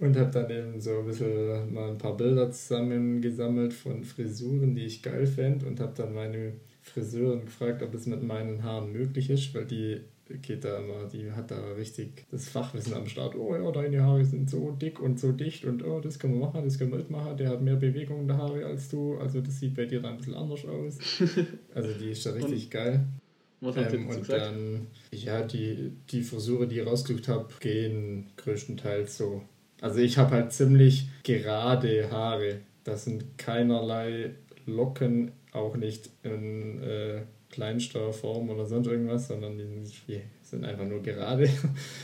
Und 0.00 0.16
habe 0.16 0.30
dann 0.30 0.50
eben 0.50 0.80
so 0.80 1.00
ein 1.00 1.06
bisschen 1.06 1.74
mal 1.74 1.90
ein 1.90 1.98
paar 1.98 2.16
Bilder 2.16 2.50
zusammengesammelt 2.50 3.74
von 3.74 4.02
Frisuren, 4.02 4.74
die 4.74 4.86
ich 4.86 5.02
geil 5.02 5.26
fände. 5.26 5.66
Und 5.66 5.78
habe 5.78 5.92
dann 5.94 6.14
meine 6.14 6.54
Friseurin 6.82 7.44
gefragt, 7.44 7.82
ob 7.82 7.94
es 7.94 8.06
mit 8.06 8.22
meinen 8.22 8.62
Haaren 8.62 8.92
möglich 8.92 9.28
ist, 9.28 9.54
weil 9.54 9.66
die 9.66 10.00
geht 10.42 10.64
da 10.64 10.78
immer, 10.78 11.08
die 11.12 11.30
hat 11.32 11.50
da 11.50 11.72
richtig 11.72 12.24
das 12.30 12.48
Fachwissen 12.48 12.94
am 12.94 13.06
Start. 13.06 13.34
Oh 13.34 13.54
ja, 13.54 13.70
deine 13.72 14.02
Haare 14.02 14.24
sind 14.24 14.48
so 14.48 14.70
dick 14.70 15.00
und 15.00 15.18
so 15.18 15.32
dicht 15.32 15.64
und 15.64 15.84
oh, 15.84 16.00
das 16.00 16.18
können 16.18 16.34
wir 16.34 16.46
machen, 16.46 16.64
das 16.64 16.78
können 16.78 16.92
wir 16.92 16.98
mitmachen. 16.98 17.36
Der 17.36 17.48
hat 17.48 17.62
mehr 17.62 17.76
Bewegung 17.76 18.20
in 18.20 18.28
der 18.28 18.36
Haare 18.38 18.64
als 18.64 18.88
du, 18.88 19.18
also 19.18 19.40
das 19.40 19.58
sieht 19.58 19.74
bei 19.74 19.86
dir 19.86 20.00
dann 20.00 20.12
ein 20.12 20.16
bisschen 20.18 20.34
anders 20.34 20.64
aus. 20.64 20.98
Also 21.74 21.92
die 21.98 22.10
ist 22.10 22.24
da 22.24 22.30
richtig 22.30 22.64
und, 22.64 22.70
geil. 22.70 23.06
Was 23.60 23.76
hat 23.76 23.92
ähm, 23.92 24.08
und 24.08 24.20
gesagt? 24.20 24.40
dann, 24.40 24.86
ja, 25.12 25.42
die, 25.42 25.92
die 26.10 26.22
Frisure, 26.22 26.66
die 26.66 26.80
ich 26.80 26.86
rausgesucht 26.86 27.28
habe, 27.28 27.48
gehen 27.60 28.26
größtenteils 28.36 29.18
so 29.18 29.42
also 29.80 29.98
ich 29.98 30.18
habe 30.18 30.32
halt 30.32 30.52
ziemlich 30.52 31.08
gerade 31.22 32.10
Haare. 32.10 32.60
Das 32.84 33.04
sind 33.04 33.38
keinerlei 33.38 34.30
Locken 34.66 35.32
auch 35.52 35.76
nicht 35.76 36.10
in 36.22 36.82
äh, 36.82 37.22
kleinster 37.50 38.12
Form 38.12 38.50
oder 38.50 38.64
sonst 38.64 38.86
irgendwas, 38.86 39.28
sondern 39.28 39.58
die, 39.58 40.20
sind 40.42 40.64
einfach 40.64 40.84
nur 40.84 41.02
gerade. 41.02 41.48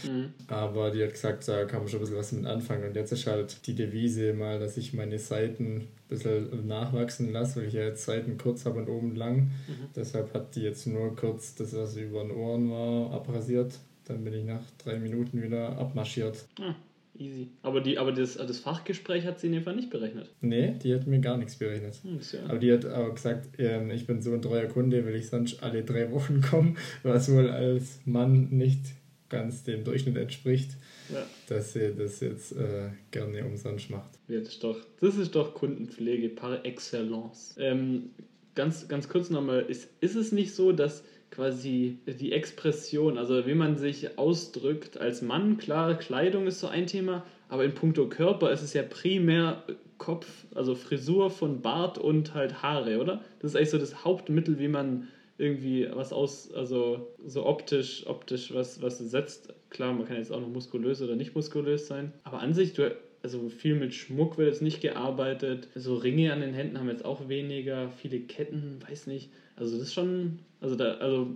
Mhm. 0.05 0.33
Aber 0.47 0.91
die 0.91 1.03
hat 1.03 1.12
gesagt, 1.12 1.49
da 1.49 1.65
kann 1.65 1.81
man 1.81 1.89
schon 1.89 1.99
ein 1.99 2.03
bisschen 2.03 2.17
was 2.17 2.33
mit 2.33 2.47
anfangen. 2.47 2.85
Und 2.85 2.97
jetzt 2.97 3.12
ist 3.12 3.27
halt 3.27 3.67
die 3.67 3.75
Devise 3.75 4.33
mal, 4.35 4.59
dass 4.59 4.77
ich 4.77 4.93
meine 4.95 5.19
Seiten 5.19 5.77
ein 5.77 5.89
bisschen 6.09 6.67
nachwachsen 6.67 7.33
lasse, 7.33 7.61
weil 7.61 7.69
ich 7.69 7.75
ja 7.75 7.83
jetzt 7.83 8.05
Seiten 8.05 8.39
kurz 8.39 8.65
habe 8.65 8.79
und 8.79 8.89
oben 8.89 9.17
lang. 9.17 9.37
Mhm. 9.37 9.89
Deshalb 9.95 10.33
hat 10.35 10.55
die 10.55 10.62
jetzt 10.62 10.87
nur 10.87 11.15
kurz 11.17 11.55
das, 11.57 11.75
was 11.77 11.97
über 11.97 12.23
den 12.23 12.31
Ohren 12.31 12.71
war, 12.71 13.12
abrasiert. 13.12 13.79
Dann 14.05 14.23
bin 14.23 14.35
ich 14.35 14.45
nach 14.45 14.62
drei 14.83 14.99
Minuten 14.99 15.43
wieder 15.43 15.77
abmarschiert. 15.77 16.45
Ah. 16.61 16.75
Easy. 17.18 17.48
Aber, 17.62 17.81
die, 17.81 17.98
aber 17.98 18.12
das, 18.12 18.35
das 18.35 18.59
Fachgespräch 18.59 19.24
hat 19.24 19.40
sie 19.40 19.48
in 19.48 19.55
dem 19.55 19.62
Fall 19.62 19.76
nicht 19.76 19.90
berechnet. 19.90 20.31
Nee, 20.40 20.74
die 20.83 20.94
hat 20.94 21.07
mir 21.07 21.20
gar 21.20 21.37
nichts 21.37 21.57
berechnet. 21.57 21.98
Hm, 22.02 22.20
ja. 22.33 22.48
Aber 22.48 22.59
die 22.59 22.72
hat 22.72 22.87
auch 22.87 23.14
gesagt, 23.14 23.48
ähm, 23.59 23.90
ich 23.90 24.07
bin 24.07 24.22
so 24.22 24.33
ein 24.33 24.42
treuer 24.42 24.66
Kunde, 24.66 25.05
will 25.07 25.14
ich 25.14 25.29
sonst 25.29 25.62
alle 25.62 25.83
drei 25.83 26.11
Wochen 26.12 26.40
kommen, 26.50 26.76
was 27.02 27.31
wohl 27.33 27.48
als 27.48 28.00
Mann 28.05 28.48
nicht 28.50 28.81
ganz 29.29 29.64
dem 29.64 29.85
Durchschnitt 29.85 30.16
entspricht, 30.16 30.70
ja. 31.12 31.24
dass 31.48 31.72
sie 31.72 31.94
das 31.96 32.20
jetzt 32.20 32.52
äh, 32.52 32.90
gerne 33.11 33.44
umsonst 33.44 33.90
macht. 33.90 34.11
Ja, 34.29 34.38
das, 34.38 34.50
ist 34.50 34.64
doch, 34.64 34.79
das 35.00 35.16
ist 35.16 35.35
doch 35.35 35.55
Kundenpflege 35.55 36.29
par 36.29 36.64
excellence. 36.64 37.57
Ähm, 37.59 38.11
ganz, 38.55 38.88
ganz 38.88 39.09
kurz 39.09 39.31
nochmal, 39.31 39.62
ist, 39.62 39.88
ist 40.00 40.16
es 40.16 40.33
nicht 40.33 40.55
so, 40.55 40.72
dass 40.72 41.05
quasi 41.31 41.99
die 42.07 42.33
Expression, 42.33 43.19
also 43.19 43.47
wie 43.47 43.55
man 43.55 43.77
sich 43.77 44.19
ausdrückt 44.19 44.99
als 44.99 45.23
Mann. 45.23 45.59
Klar, 45.59 45.95
Kleidung 45.95 46.47
ist 46.47 46.61
so 46.61 46.69
ein 46.69 46.87
Thema, 46.87 47.25
aber 47.49 47.65
in 47.65 47.75
puncto 47.75 48.09
Körper 48.09 48.51
ist 48.51 48.62
es 48.62 48.73
ja 48.73 48.83
primär 48.83 49.62
Kopf, 49.99 50.47
also 50.55 50.75
Frisur 50.75 51.31
von 51.31 51.62
Bart 51.62 51.99
und 51.99 52.35
halt 52.35 52.62
Haare, 52.62 53.01
oder? 53.01 53.23
Das 53.41 53.53
ist 53.53 53.57
eigentlich 53.57 53.71
so 53.71 53.79
das 53.79 54.05
Hauptmittel, 54.05 54.59
wie 54.59 54.69
man 54.69 55.09
irgendwie 55.39 55.89
was 55.93 56.12
aus, 56.12 56.53
also 56.53 57.15
so 57.25 57.45
optisch, 57.47 58.07
optisch 58.07 58.55
was, 58.55 58.81
was 58.81 58.99
setzt. 58.99 59.53
Klar, 59.71 59.93
man 59.93 60.07
kann 60.07 60.17
jetzt 60.17 60.33
auch 60.33 60.41
noch 60.41 60.49
muskulös 60.49 61.03
oder 61.03 61.17
nicht 61.17 61.35
muskulös 61.35 61.87
sein, 61.87 62.12
aber 62.25 62.41
an 62.41 62.55
sich, 62.55 62.73
du, 62.73 62.95
also 63.27 63.49
viel 63.49 63.75
mit 63.75 63.93
Schmuck 63.93 64.39
wird 64.39 64.49
jetzt 64.49 64.62
nicht 64.62 64.81
gearbeitet. 64.81 65.67
So 65.75 65.97
Ringe 65.97 66.33
an 66.33 66.41
den 66.41 66.55
Händen 66.55 66.79
haben 66.79 66.89
jetzt 66.89 67.05
auch 67.05 67.29
weniger, 67.29 67.91
viele 67.91 68.21
Ketten, 68.21 68.79
weiß 68.89 69.09
nicht. 69.09 69.31
Also 69.57 69.77
das 69.77 69.89
ist 69.89 69.95
schon, 69.95 70.39
also 70.61 70.77
da, 70.77 70.93
also 70.95 71.27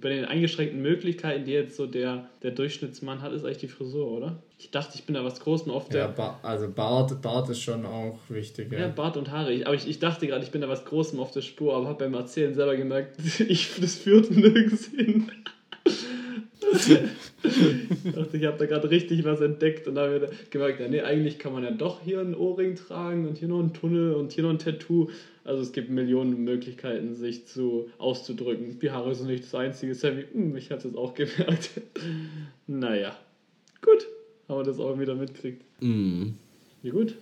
bei 0.00 0.10
den 0.10 0.26
eingeschränkten 0.26 0.80
Möglichkeiten, 0.80 1.44
die 1.44 1.50
jetzt 1.50 1.76
so 1.76 1.86
der, 1.86 2.28
der 2.44 2.52
Durchschnittsmann 2.52 3.20
hat, 3.20 3.32
ist 3.32 3.44
eigentlich 3.44 3.58
die 3.58 3.68
Frisur, 3.68 4.12
oder? 4.12 4.42
Ich 4.60 4.70
dachte, 4.70 4.92
ich 4.94 5.06
bin 5.06 5.14
da 5.14 5.24
was 5.24 5.40
Großem 5.40 5.72
auf 5.72 5.88
der. 5.88 6.02
Ja, 6.02 6.06
ba 6.06 6.38
also 6.44 6.70
Bart, 6.70 7.20
Bart 7.20 7.48
ist 7.48 7.62
schon 7.62 7.84
auch 7.84 8.20
wichtig. 8.28 8.70
Ja, 8.70 8.78
ja 8.78 8.88
Bart 8.88 9.16
und 9.16 9.32
Haare. 9.32 9.52
Ich, 9.52 9.66
aber 9.66 9.74
ich, 9.74 9.88
ich 9.88 9.98
dachte 9.98 10.28
gerade, 10.28 10.44
ich 10.44 10.52
bin 10.52 10.60
da 10.60 10.68
was 10.68 10.84
Großem 10.84 11.18
auf 11.18 11.32
der 11.32 11.40
Spur, 11.40 11.74
aber 11.74 11.88
habe 11.88 12.04
beim 12.04 12.14
Erzählen 12.14 12.54
selber 12.54 12.76
gemerkt, 12.76 13.16
ich, 13.40 13.70
das 13.80 13.96
führt 13.96 14.30
nirgends 14.30 14.86
hin 14.86 15.32
ich 17.42 18.12
dachte, 18.12 18.36
ich 18.36 18.44
habe 18.44 18.58
da 18.58 18.66
gerade 18.66 18.90
richtig 18.90 19.24
was 19.24 19.40
entdeckt 19.40 19.86
und 19.86 19.94
da 19.94 20.06
habe 20.06 20.28
ich 20.42 20.50
gemerkt, 20.50 20.80
ja, 20.80 20.88
nee, 20.88 21.02
eigentlich 21.02 21.38
kann 21.38 21.52
man 21.52 21.62
ja 21.62 21.70
doch 21.70 22.00
hier 22.02 22.20
einen 22.20 22.34
Ohrring 22.34 22.74
tragen 22.74 23.26
und 23.26 23.38
hier 23.38 23.48
noch 23.48 23.60
einen 23.60 23.72
Tunnel 23.72 24.14
und 24.14 24.32
hier 24.32 24.44
noch 24.44 24.50
ein 24.50 24.58
Tattoo. 24.58 25.08
Also 25.44 25.62
es 25.62 25.72
gibt 25.72 25.88
Millionen 25.90 26.44
Möglichkeiten, 26.44 27.14
sich 27.14 27.46
zu 27.46 27.88
auszudrücken. 27.98 28.78
Die 28.80 28.90
Haare 28.90 29.14
sind 29.14 29.28
nicht 29.28 29.44
das 29.44 29.54
Einzige. 29.54 29.94
Sammy, 29.94 30.24
hm, 30.32 30.56
ich 30.56 30.70
habe 30.70 30.78
es 30.78 30.84
jetzt 30.84 30.96
auch 30.96 31.14
gemerkt. 31.14 31.70
naja, 32.66 33.16
gut, 33.80 34.06
haben 34.48 34.58
wir 34.58 34.64
das 34.64 34.80
auch 34.80 34.98
wieder 34.98 35.14
mitgekriegt. 35.14 35.62
Mm. 35.80 36.30
Ja 36.82 36.92
gut, 36.92 37.14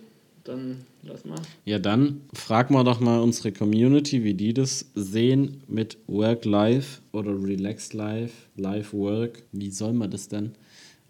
dann 0.47 0.85
lass 1.03 1.25
mal. 1.25 1.39
Ja, 1.65 1.79
dann 1.79 2.21
fragen 2.33 2.73
wir 2.73 2.83
doch 2.83 2.99
mal 2.99 3.19
unsere 3.19 3.51
Community, 3.51 4.23
wie 4.23 4.33
die 4.33 4.53
das 4.53 4.91
sehen 4.95 5.61
mit 5.67 5.97
Work-Life 6.07 7.01
oder 7.11 7.31
Relax-Life, 7.31 8.33
Life-Work. 8.55 9.43
Wie 9.51 9.69
soll 9.69 9.93
man 9.93 10.11
das 10.11 10.27
denn 10.27 10.53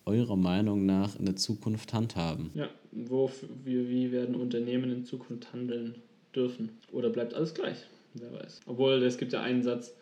eurer 0.05 0.37
Meinung 0.37 0.85
nach 0.85 1.17
in 1.19 1.25
der 1.25 1.35
Zukunft 1.35 1.93
handhaben? 1.93 2.51
Ja, 2.53 2.69
wo, 2.91 3.29
wie, 3.63 3.89
wie 3.89 4.11
werden 4.11 4.35
Unternehmen 4.35 4.91
in 4.91 5.05
Zukunft 5.05 5.51
handeln 5.53 5.95
dürfen? 6.33 6.69
Oder 6.91 7.09
bleibt 7.09 7.33
alles 7.33 7.53
gleich? 7.53 7.77
Wer 8.13 8.33
weiß. 8.33 8.61
Obwohl, 8.65 9.03
es 9.03 9.17
gibt 9.17 9.33
ja 9.33 9.41
einen 9.41 9.63
Satz, 9.63 9.93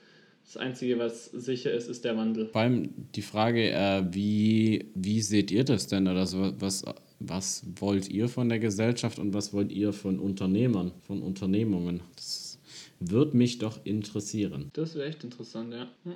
das 0.45 0.57
Einzige, 0.57 0.99
was 0.99 1.25
sicher 1.25 1.71
ist, 1.71 1.89
ist 1.89 2.05
der 2.05 2.15
Wandel. 2.17 2.49
Vor 2.49 2.61
allem 2.61 2.89
die 3.15 3.23
Frage, 3.23 3.71
äh, 3.71 4.03
wie, 4.11 4.91
wie 4.93 5.21
seht 5.21 5.49
ihr 5.49 5.63
das 5.63 5.87
denn? 5.87 6.07
Oder 6.07 6.27
so, 6.27 6.53
was, 6.59 6.85
was 7.19 7.63
wollt 7.79 8.09
ihr 8.09 8.27
von 8.29 8.49
der 8.49 8.59
Gesellschaft 8.59 9.19
und 9.19 9.33
was 9.33 9.53
wollt 9.53 9.71
ihr 9.71 9.93
von 9.93 10.19
Unternehmern, 10.19 10.91
von 11.01 11.21
Unternehmungen? 11.21 12.01
Das 12.15 12.59
würde 12.99 13.37
mich 13.37 13.57
doch 13.57 13.79
interessieren. 13.83 14.69
Das 14.73 14.95
wäre 14.95 15.07
echt 15.07 15.23
interessant, 15.23 15.73
ja. 15.73 15.87
Hm. 16.03 16.15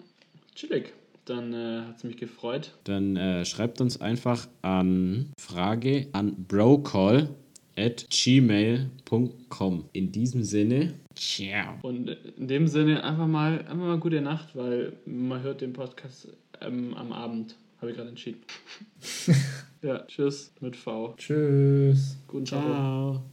Chillig. 0.55 0.93
Dann 1.25 1.53
äh, 1.53 1.81
hat 1.85 1.97
es 1.97 2.03
mich 2.03 2.17
gefreut. 2.17 2.73
Dann 2.85 3.15
äh, 3.15 3.45
schreibt 3.45 3.81
uns 3.81 4.01
einfach 4.01 4.47
an 4.61 5.31
Frage 5.39 6.07
an 6.11 6.45
Brocall 6.47 7.29
at 7.77 8.07
gmail.com. 8.09 9.85
In 9.93 10.11
diesem 10.11 10.43
Sinne, 10.43 10.95
ciao. 11.15 11.75
Und 11.83 12.09
in 12.37 12.47
dem 12.47 12.67
Sinne 12.67 13.03
einfach 13.03 13.27
mal, 13.27 13.59
einfach 13.59 13.75
mal 13.75 13.99
gute 13.99 14.21
Nacht, 14.21 14.55
weil 14.55 14.93
man 15.05 15.41
hört 15.43 15.61
den 15.61 15.73
Podcast 15.73 16.29
ähm, 16.61 16.93
am 16.95 17.11
Abend. 17.11 17.55
Habe 17.79 17.91
ich 17.91 17.97
gerade 17.97 18.09
entschieden. 18.09 18.41
ja, 19.81 19.99
tschüss 20.05 20.53
mit 20.59 20.75
V. 20.75 21.13
Tschüss. 21.17 22.17
Guten 22.27 22.45
Ciao. 22.45 23.23